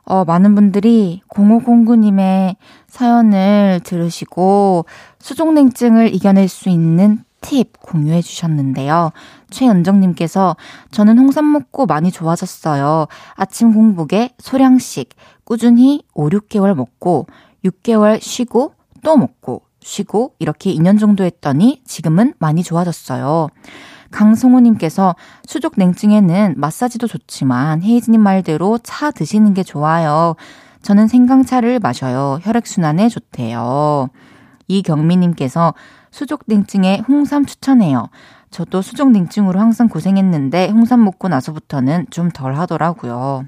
어, 0.04 0.24
많은 0.24 0.54
분들이 0.54 1.22
0509님의 1.28 2.56
사연을 2.88 3.80
들으시고 3.84 4.86
수족냉증을 5.18 6.14
이겨낼 6.14 6.48
수 6.48 6.68
있는 6.68 7.24
팁 7.40 7.72
공유해 7.80 8.22
주셨는데요. 8.22 9.12
최은정님께서 9.50 10.56
저는 10.90 11.18
홍삼 11.18 11.52
먹고 11.52 11.86
많이 11.86 12.10
좋아졌어요. 12.10 13.06
아침 13.34 13.74
공복에 13.74 14.30
소량씩 14.38 15.10
꾸준히 15.44 16.02
5, 16.14 16.30
6개월 16.30 16.74
먹고 16.74 17.26
6개월 17.64 18.20
쉬고 18.20 18.74
또 19.02 19.16
먹고 19.16 19.62
쉬고 19.82 20.32
이렇게 20.38 20.72
2년 20.72 20.98
정도 20.98 21.24
했더니 21.24 21.82
지금은 21.84 22.32
많이 22.38 22.62
좋아졌어요. 22.62 23.48
강성우님께서 24.14 25.16
수족 25.44 25.74
냉증에는 25.76 26.54
마사지도 26.56 27.08
좋지만 27.08 27.82
헤이즈님 27.82 28.20
말대로 28.20 28.78
차 28.78 29.10
드시는 29.10 29.54
게 29.54 29.64
좋아요. 29.64 30.36
저는 30.82 31.08
생강차를 31.08 31.80
마셔요. 31.80 32.38
혈액순환에 32.42 33.08
좋대요. 33.08 34.08
이경미님께서 34.68 35.74
수족 36.10 36.44
냉증에 36.46 37.02
홍삼 37.08 37.44
추천해요. 37.44 38.08
저도 38.50 38.82
수족 38.82 39.10
냉증으로 39.10 39.58
항상 39.58 39.88
고생했는데 39.88 40.68
홍삼 40.68 41.02
먹고 41.04 41.26
나서부터는 41.28 42.06
좀 42.10 42.30
덜 42.30 42.54
하더라고요. 42.54 43.46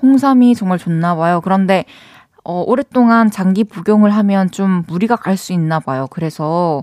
홍삼이 0.00 0.54
정말 0.54 0.78
좋나 0.78 1.16
봐요. 1.16 1.40
그런데 1.42 1.84
어, 2.44 2.62
오랫동안 2.66 3.30
장기 3.30 3.64
복용을 3.64 4.10
하면 4.14 4.50
좀 4.50 4.84
무리가 4.86 5.16
갈 5.16 5.36
수 5.36 5.52
있나 5.52 5.80
봐요. 5.80 6.06
그래서 6.10 6.82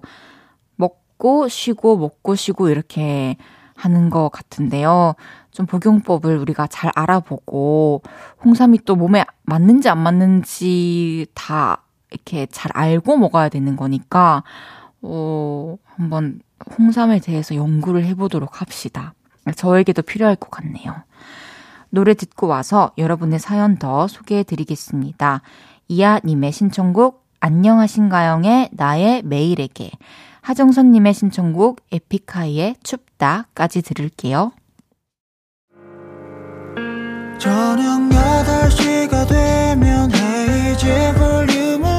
먹고 1.13 1.47
쉬고 1.47 1.97
먹고 1.97 2.35
쉬고 2.35 2.69
이렇게 2.69 3.37
하는 3.75 4.09
것 4.09 4.29
같은데요. 4.29 5.15
좀 5.51 5.65
복용법을 5.65 6.37
우리가 6.37 6.67
잘 6.67 6.91
알아보고 6.95 8.01
홍삼이 8.43 8.79
또 8.85 8.95
몸에 8.95 9.25
맞는지 9.43 9.89
안 9.89 9.99
맞는지 9.99 11.27
다 11.33 11.83
이렇게 12.11 12.45
잘 12.47 12.71
알고 12.75 13.17
먹어야 13.17 13.49
되는 13.49 13.75
거니까 13.75 14.43
어, 15.01 15.75
한번 15.95 16.39
홍삼에 16.77 17.19
대해서 17.19 17.55
연구를 17.55 18.05
해보도록 18.05 18.61
합시다. 18.61 19.13
저에게도 19.55 20.01
필요할 20.03 20.35
것 20.35 20.49
같네요. 20.49 20.93
노래 21.89 22.13
듣고 22.13 22.47
와서 22.47 22.91
여러분의 22.97 23.39
사연 23.39 23.77
더 23.77 24.07
소개해 24.07 24.43
드리겠습니다. 24.43 25.41
이하님의 25.87 26.51
신청곡 26.51 27.23
안녕하신가영의 27.39 28.69
나의 28.71 29.21
매일에게 29.23 29.91
하정선님의 30.43 31.13
신청곡 31.13 31.81
에픽하이의 31.91 32.75
춥다까지 32.83 33.81
들을게요. 33.81 34.51
저녁 37.39 38.09
8시가 38.09 39.27
되면 39.27 40.11
헤이즈 40.13 41.13
볼륨을 41.17 41.92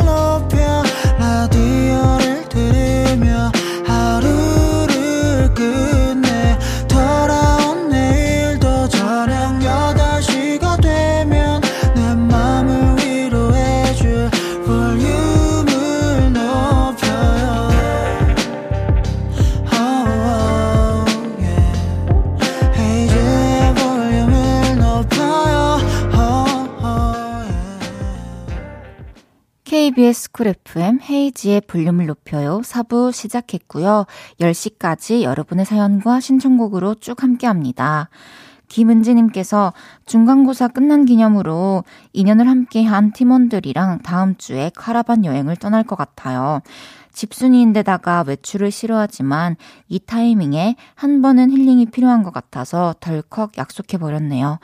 KBS 29.94 30.32
쿨 30.32 30.48
FM 30.48 30.98
헤이즈의 31.08 31.62
볼륨을 31.68 32.06
높여요. 32.06 32.62
4부 32.64 33.12
시작했고요. 33.12 34.06
10시까지 34.40 35.22
여러분의 35.22 35.64
사연과 35.64 36.18
신청곡으로 36.18 36.96
쭉 36.96 37.22
함께 37.22 37.46
합니다. 37.46 38.08
김은지님께서 38.66 39.72
중간고사 40.04 40.68
끝난 40.68 41.04
기념으로 41.04 41.84
2년을 42.12 42.46
함께한 42.46 43.12
팀원들이랑 43.12 44.00
다음 44.02 44.34
주에 44.36 44.72
카라반 44.74 45.24
여행을 45.24 45.54
떠날 45.56 45.84
것 45.84 45.94
같아요. 45.94 46.60
집순이인데다가 47.12 48.24
외출을 48.26 48.72
싫어하지만 48.72 49.54
이 49.88 50.00
타이밍에 50.00 50.74
한 50.96 51.22
번은 51.22 51.52
힐링이 51.52 51.86
필요한 51.86 52.24
것 52.24 52.32
같아서 52.32 52.96
덜컥 52.98 53.58
약속해버렸네요. 53.58 54.58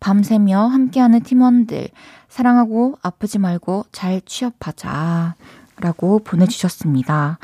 밤새며 0.00 0.66
함께하는 0.66 1.20
팀원들, 1.22 1.88
사랑하고 2.28 2.98
아프지 3.02 3.38
말고 3.38 3.86
잘 3.92 4.20
취업하자. 4.22 5.34
라고 5.80 6.20
보내주셨습니다. 6.20 7.38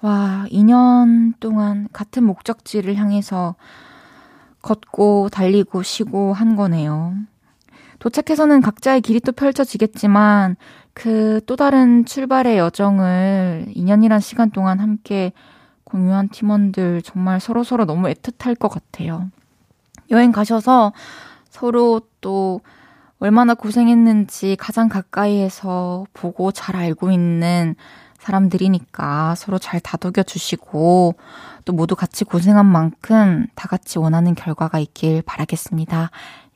와, 0.00 0.46
2년 0.50 1.34
동안 1.40 1.88
같은 1.92 2.24
목적지를 2.24 2.96
향해서 2.96 3.54
걷고 4.62 5.28
달리고 5.30 5.82
쉬고 5.82 6.32
한 6.32 6.56
거네요. 6.56 7.14
도착해서는 7.98 8.62
각자의 8.62 9.02
길이 9.02 9.20
또 9.20 9.32
펼쳐지겠지만 9.32 10.56
그 10.94 11.40
또 11.46 11.56
다른 11.56 12.04
출발의 12.04 12.58
여정을 12.58 13.66
2년이란 13.74 14.20
시간 14.20 14.50
동안 14.50 14.80
함께 14.80 15.32
공유한 15.84 16.28
팀원들 16.28 17.02
정말 17.02 17.40
서로서로 17.40 17.84
너무 17.84 18.08
애틋할 18.08 18.58
것 18.58 18.68
같아요. 18.68 19.30
여행 20.10 20.32
가셔서 20.32 20.92
서로 21.60 22.00
또 22.22 22.62
얼마나 23.18 23.52
고생했는지 23.52 24.56
가장 24.58 24.88
가까이에서 24.88 26.06
보고 26.14 26.52
잘 26.52 26.74
알고 26.74 27.10
있는 27.10 27.74
사람들이니까 28.18 29.34
서로 29.34 29.58
잘 29.58 29.78
다독여 29.78 30.22
주시고 30.22 31.16
또 31.66 31.72
모두 31.74 31.96
같이 31.96 32.24
고생한 32.24 32.64
만큼 32.64 33.46
다 33.54 33.68
같이 33.68 33.98
원하는 33.98 34.34
결과가 34.34 34.78
있길 34.78 35.20
바라겠습니다. 35.20 36.10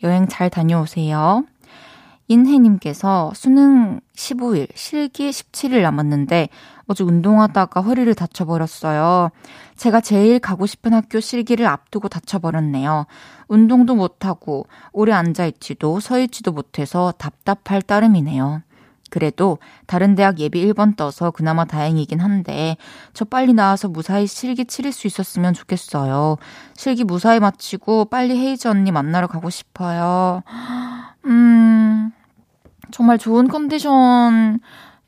여행 0.04 0.26
잘 0.26 0.48
다녀오세요. 0.48 1.44
인혜님께서 2.28 3.32
수능 3.34 4.00
15일, 4.16 4.68
실기 4.74 5.28
17일 5.28 5.82
남았는데 5.82 6.48
어제 6.86 7.04
운동하다가 7.04 7.80
허리를 7.80 8.14
다쳐버렸어요. 8.14 9.30
제가 9.76 10.00
제일 10.00 10.38
가고 10.38 10.66
싶은 10.66 10.92
학교 10.92 11.20
실기를 11.20 11.66
앞두고 11.66 12.08
다쳐버렸네요. 12.08 13.06
운동도 13.48 13.94
못하고 13.94 14.66
오래 14.92 15.12
앉아있지도 15.12 16.00
서있지도 16.00 16.52
못해서 16.52 17.12
답답할 17.18 17.82
따름이네요. 17.82 18.62
그래도 19.14 19.58
다른 19.86 20.16
대학 20.16 20.40
예비 20.40 20.66
1번 20.66 20.96
떠서 20.96 21.30
그나마 21.30 21.64
다행이긴 21.64 22.18
한데 22.18 22.76
저 23.12 23.24
빨리 23.24 23.52
나와서 23.52 23.86
무사히 23.86 24.26
실기 24.26 24.64
치를 24.64 24.90
수 24.90 25.06
있었으면 25.06 25.54
좋겠어요. 25.54 26.36
실기 26.74 27.04
무사히 27.04 27.38
마치고 27.38 28.06
빨리 28.06 28.36
헤이즈 28.36 28.66
언니 28.66 28.90
만나러 28.90 29.28
가고 29.28 29.50
싶어요. 29.50 30.42
음, 31.26 32.10
정말 32.90 33.18
좋은 33.18 33.46
컨디션 33.46 34.58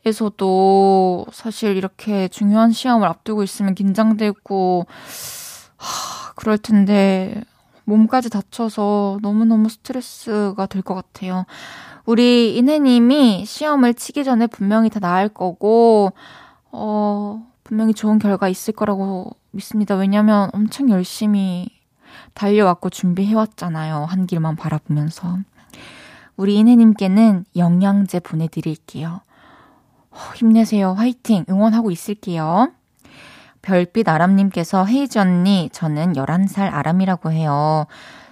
에서도 0.07 1.27
사실 1.33 1.77
이렇게 1.77 2.29
중요한 2.29 2.71
시험을 2.71 3.09
앞두고 3.09 3.42
있으면 3.42 3.75
긴장되고, 3.75 4.87
하, 5.77 6.33
그럴 6.37 6.59
텐데, 6.59 7.42
몸까지 7.85 8.31
다쳐서 8.31 9.19
너무너무 9.23 9.69
스트레스가 9.69 10.66
될 10.66 10.83
것 10.83 10.95
같아요. 10.95 11.45
우리 12.05 12.57
이내님이 12.57 13.45
시험을 13.47 13.95
치기 13.95 14.23
전에 14.23 14.47
분명히 14.47 14.90
다 14.90 15.01
나을 15.01 15.29
거고, 15.29 16.12
어, 16.71 17.45
분명히 17.64 17.92
좋은 17.92 18.21
결과 18.21 18.49
있을 18.49 18.75
거라고 18.75 19.33
믿습니다. 19.51 19.97
왜냐면 19.97 20.51
엄청 20.53 20.88
열심히 20.90 21.69
달려왔고 22.35 22.90
준비해왔잖아요. 22.90 24.05
한 24.05 24.27
길만 24.29 24.55
바라보면서. 24.55 25.38
우리 26.37 26.55
이내님께는 26.57 27.45
영양제 27.57 28.21
보내드릴게요. 28.21 29.21
어, 30.16 30.33
힘내세요. 30.35 30.94
화이팅! 30.94 31.44
응원하고 31.50 31.90
있을게요. 31.90 32.72
별빛 33.61 34.09
아람님께서 34.09 34.87
헤이즈 34.87 35.18
언니, 35.18 35.68
저는 35.72 36.14
11살 36.14 36.72
아람이라고 36.72 37.33
해요. 37.33 37.87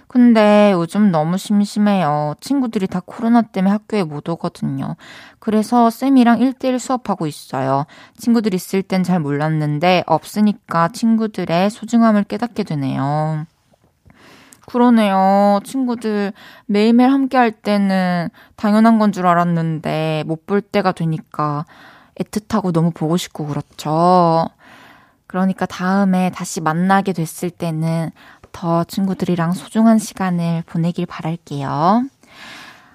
근데 0.07 0.71
요즘 0.73 1.11
너무 1.11 1.37
심심해요. 1.37 2.35
친구들이 2.39 2.87
다 2.87 3.01
코로나 3.05 3.41
때문에 3.41 3.71
학교에 3.71 4.03
못 4.03 4.27
오거든요. 4.29 4.95
그래서 5.39 5.89
쌤이랑 5.89 6.39
1대1 6.39 6.79
수업하고 6.79 7.27
있어요. 7.27 7.85
친구들 8.17 8.53
있을 8.53 8.81
땐 8.81 9.03
잘 9.03 9.19
몰랐는데 9.19 10.03
없으니까 10.07 10.87
친구들의 10.87 11.69
소중함을 11.69 12.23
깨닫게 12.23 12.63
되네요. 12.63 13.45
그러네요. 14.67 15.59
친구들 15.63 16.33
매일매일 16.65 17.11
함께 17.11 17.37
할 17.37 17.51
때는 17.51 18.29
당연한 18.55 18.99
건 18.99 19.11
줄 19.11 19.27
알았는데 19.27 20.23
못 20.25 20.45
볼 20.45 20.61
때가 20.61 20.91
되니까 20.91 21.65
애틋하고 22.19 22.71
너무 22.71 22.91
보고 22.91 23.17
싶고 23.17 23.45
그렇죠. 23.47 24.49
그러니까 25.27 25.65
다음에 25.65 26.31
다시 26.33 26.61
만나게 26.61 27.13
됐을 27.13 27.49
때는 27.49 28.11
더 28.51 28.83
친구들이랑 28.85 29.51
소중한 29.53 29.99
시간을 29.99 30.63
보내길 30.65 31.05
바랄게요. 31.07 32.03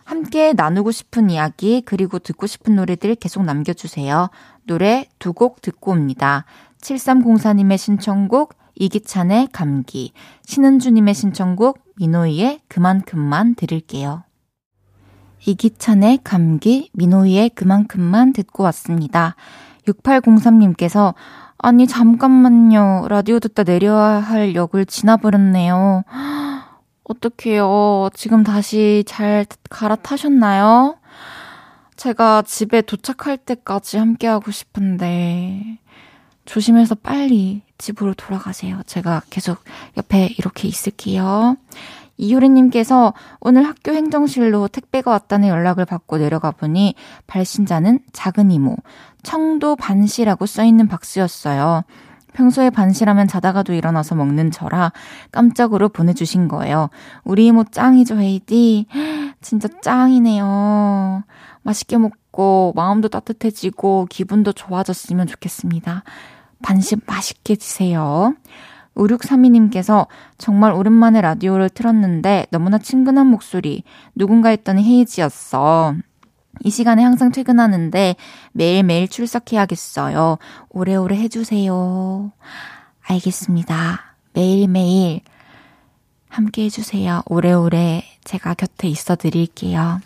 함께 0.04 0.52
나누고 0.54 0.90
싶은 0.90 1.30
이야기, 1.30 1.82
그리고 1.84 2.18
듣고 2.18 2.46
싶은 2.46 2.74
노래들 2.76 3.14
계속 3.14 3.44
남겨주세요. 3.44 4.30
노래 4.64 5.06
두 5.18 5.32
곡 5.32 5.60
듣고 5.60 5.92
옵니다. 5.92 6.44
7304님의 6.80 7.76
신청곡, 7.78 8.54
이기찬의 8.80 9.48
감기, 9.52 10.12
신은주님의 10.46 11.12
신청곡, 11.12 11.78
민호이의 11.96 12.60
그만큼만 12.66 13.54
들을게요. 13.54 14.24
이기찬의 15.44 16.20
감기, 16.24 16.90
민호이의 16.94 17.50
그만큼만 17.50 18.32
듣고 18.32 18.62
왔습니다. 18.64 19.36
6803님께서 19.86 21.14
아니, 21.58 21.86
잠깐만요. 21.86 23.06
라디오 23.10 23.38
듣다 23.38 23.64
내려야 23.64 24.18
할 24.18 24.54
역을 24.54 24.86
지나버렸네요. 24.86 26.04
어떡해요. 27.04 28.08
지금 28.14 28.44
다시 28.44 29.04
잘 29.06 29.44
갈아타셨나요? 29.68 30.96
제가 31.96 32.40
집에 32.46 32.80
도착할 32.80 33.36
때까지 33.36 33.98
함께하고 33.98 34.50
싶은데, 34.50 35.80
조심해서 36.46 36.94
빨리 36.94 37.62
집으로 37.80 38.14
돌아가세요. 38.14 38.80
제가 38.86 39.22
계속 39.30 39.58
옆에 39.96 40.26
이렇게 40.38 40.68
있을게요. 40.68 41.56
이효리님께서 42.16 43.14
오늘 43.40 43.66
학교 43.66 43.92
행정실로 43.92 44.68
택배가 44.68 45.10
왔다는 45.10 45.48
연락을 45.48 45.86
받고 45.86 46.18
내려가 46.18 46.50
보니 46.50 46.94
발신자는 47.26 48.00
작은 48.12 48.50
이모, 48.50 48.76
청도 49.22 49.76
반시라고 49.76 50.46
써있는 50.46 50.86
박스였어요. 50.88 51.82
평소에 52.32 52.70
반시라면 52.70 53.26
자다가도 53.26 53.72
일어나서 53.72 54.14
먹는 54.14 54.50
저라 54.50 54.92
깜짝으로 55.32 55.88
보내주신 55.88 56.46
거예요. 56.46 56.90
우리 57.24 57.46
이모 57.46 57.64
짱이죠, 57.64 58.18
헤이디. 58.18 58.86
진짜 59.40 59.68
짱이네요. 59.82 61.24
맛있게 61.62 61.98
먹고 61.98 62.72
마음도 62.76 63.08
따뜻해지고 63.08 64.06
기분도 64.10 64.52
좋아졌으면 64.52 65.26
좋겠습니다. 65.26 66.04
반시 66.62 66.96
맛있게 67.06 67.56
드세요. 67.56 68.34
5632님께서 68.94 70.06
정말 70.36 70.72
오랜만에 70.72 71.20
라디오를 71.20 71.70
틀었는데 71.70 72.46
너무나 72.50 72.78
친근한 72.78 73.26
목소리. 73.26 73.84
누군가 74.14 74.50
했더니 74.50 74.82
헤이지였어. 74.84 75.94
이 76.62 76.70
시간에 76.70 77.02
항상 77.02 77.30
퇴근하는데 77.32 78.16
매일매일 78.52 79.08
출석해야겠어요. 79.08 80.38
오래오래 80.70 81.16
해주세요. 81.16 82.32
알겠습니다. 83.02 84.16
매일매일 84.32 85.20
함께 86.28 86.64
해주세요. 86.64 87.22
오래오래 87.26 88.04
제가 88.24 88.54
곁에 88.54 88.88
있어 88.88 89.16
드릴게요. 89.16 90.00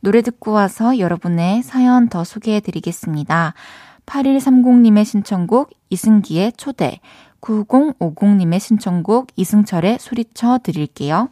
노래 0.00 0.22
듣고 0.22 0.52
와서 0.52 0.98
여러분의 0.98 1.62
사연 1.62 2.08
더 2.08 2.22
소개해 2.22 2.60
드리겠습니다. 2.60 3.54
8130님의 4.06 5.04
신청곡 5.04 5.70
이승기의 5.90 6.52
초대, 6.56 7.00
9050님의 7.40 8.60
신청곡 8.60 9.28
이승철의 9.36 9.98
소리쳐 10.00 10.60
드릴게요. 10.62 11.28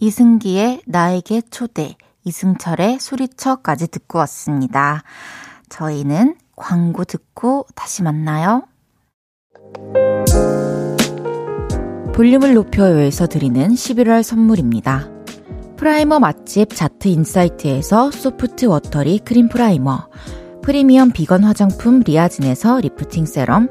이승기의 0.00 0.82
나에게 0.86 1.42
초대, 1.50 1.96
이승철의 2.24 3.00
소리쳐까지 3.00 3.88
듣고 3.88 4.18
왔습니다. 4.18 5.02
저희는 5.68 6.36
광고 6.56 7.04
듣고 7.04 7.66
다시 7.74 8.02
만나요. 8.02 8.64
볼륨을 12.14 12.54
높여요에서 12.54 13.26
드리는 13.26 13.68
11월 13.68 14.22
선물입니다. 14.22 15.08
프라이머 15.76 16.20
맛집 16.20 16.76
자트 16.76 17.08
인사이트에서 17.08 18.10
soft 18.10 18.66
watery 18.66 19.18
cream 19.20 19.48
primer, 19.48 20.08
프리미엄 20.62 21.10
비건 21.10 21.44
화장품 21.44 22.00
리아진에서 22.00 22.80
lifting 22.80 23.26
serum, 23.26 23.68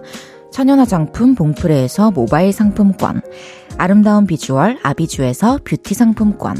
천연 0.52 0.80
화장품 0.80 1.34
봉프레에서 1.34 2.12
모바일 2.12 2.52
상품권, 2.52 3.22
아름다운 3.78 4.28
비주얼 4.28 4.78
아비주에서 4.84 5.60
뷰티 5.64 5.94
상품권, 5.94 6.58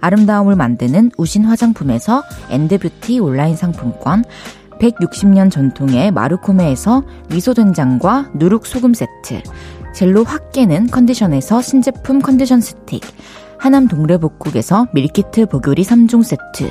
아름다움을 0.00 0.54
만드는 0.54 1.12
우신 1.16 1.44
화장품에서 1.46 2.22
엔드뷰티 2.50 3.18
온라인 3.18 3.56
상품권, 3.56 4.22
160년 4.78 5.50
전통의 5.50 6.10
마르코메에서 6.10 7.02
미소된장과 7.30 8.32
누룩소금 8.34 8.92
세트, 8.94 9.42
젤로 9.94 10.24
확 10.24 10.52
깨는 10.52 10.88
컨디션에서 10.88 11.62
신제품 11.62 12.20
컨디션 12.20 12.60
스틱, 12.60 13.02
하남 13.58 13.88
동래복국에서 13.88 14.88
밀키트 14.92 15.46
보교리 15.46 15.82
3종 15.84 16.22
세트, 16.22 16.70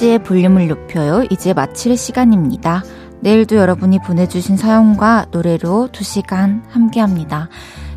헤이즈의 0.00 0.20
볼륨을 0.20 0.66
높여요. 0.68 1.24
이제 1.30 1.52
마칠 1.52 1.96
시간입니다. 1.96 2.82
내일도 3.20 3.56
여러분이 3.56 3.98
보내주신 4.00 4.56
사연과 4.56 5.26
노래로 5.30 5.90
2시간 5.92 6.62
함께합니다. 6.70 7.48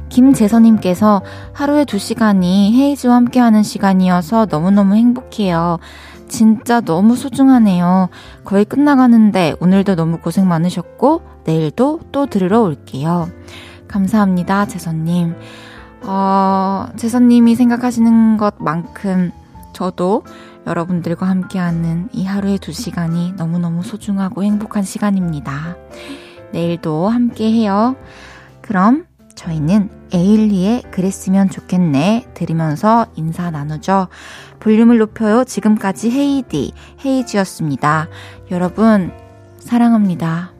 김재선님께서 0.09 1.21
하루에 1.53 1.85
2시간이 1.85 2.73
헤이즈와 2.73 3.15
함께하는 3.15 3.63
시간이어서 3.63 4.47
너무너무 4.49 4.95
행복해요. 4.95 5.79
진짜 6.27 6.81
너무 6.81 7.15
소중하네요. 7.15 8.09
거의 8.43 8.65
끝나가는데 8.65 9.55
오늘도 9.59 9.95
너무 9.95 10.17
고생 10.19 10.47
많으셨고 10.47 11.21
내일도 11.45 12.01
또 12.11 12.25
들으러 12.25 12.61
올게요. 12.61 13.29
감사합니다, 13.87 14.65
재선님. 14.67 15.35
어, 16.03 16.87
재선님이 16.97 17.55
생각하시는 17.55 18.37
것만큼 18.37 19.31
저도 19.73 20.23
여러분들과 20.65 21.27
함께하는 21.27 22.09
이 22.13 22.25
하루의 22.25 22.59
두 22.59 22.71
시간이 22.71 23.33
너무너무 23.33 23.83
소중하고 23.83 24.43
행복한 24.43 24.83
시간입니다. 24.83 25.75
내일도 26.51 27.09
함께해요. 27.09 27.95
그럼 28.61 29.05
저희는 29.35 29.89
에일리의 30.13 30.83
그랬으면 30.91 31.49
좋겠네 31.49 32.27
들으면서 32.33 33.07
인사 33.15 33.51
나누죠. 33.51 34.07
볼륨을 34.59 34.99
높여요. 34.99 35.43
지금까지 35.43 36.11
헤이디, 36.11 36.73
헤이지였습니다. 37.03 38.07
여러분, 38.51 39.11
사랑합니다. 39.59 40.52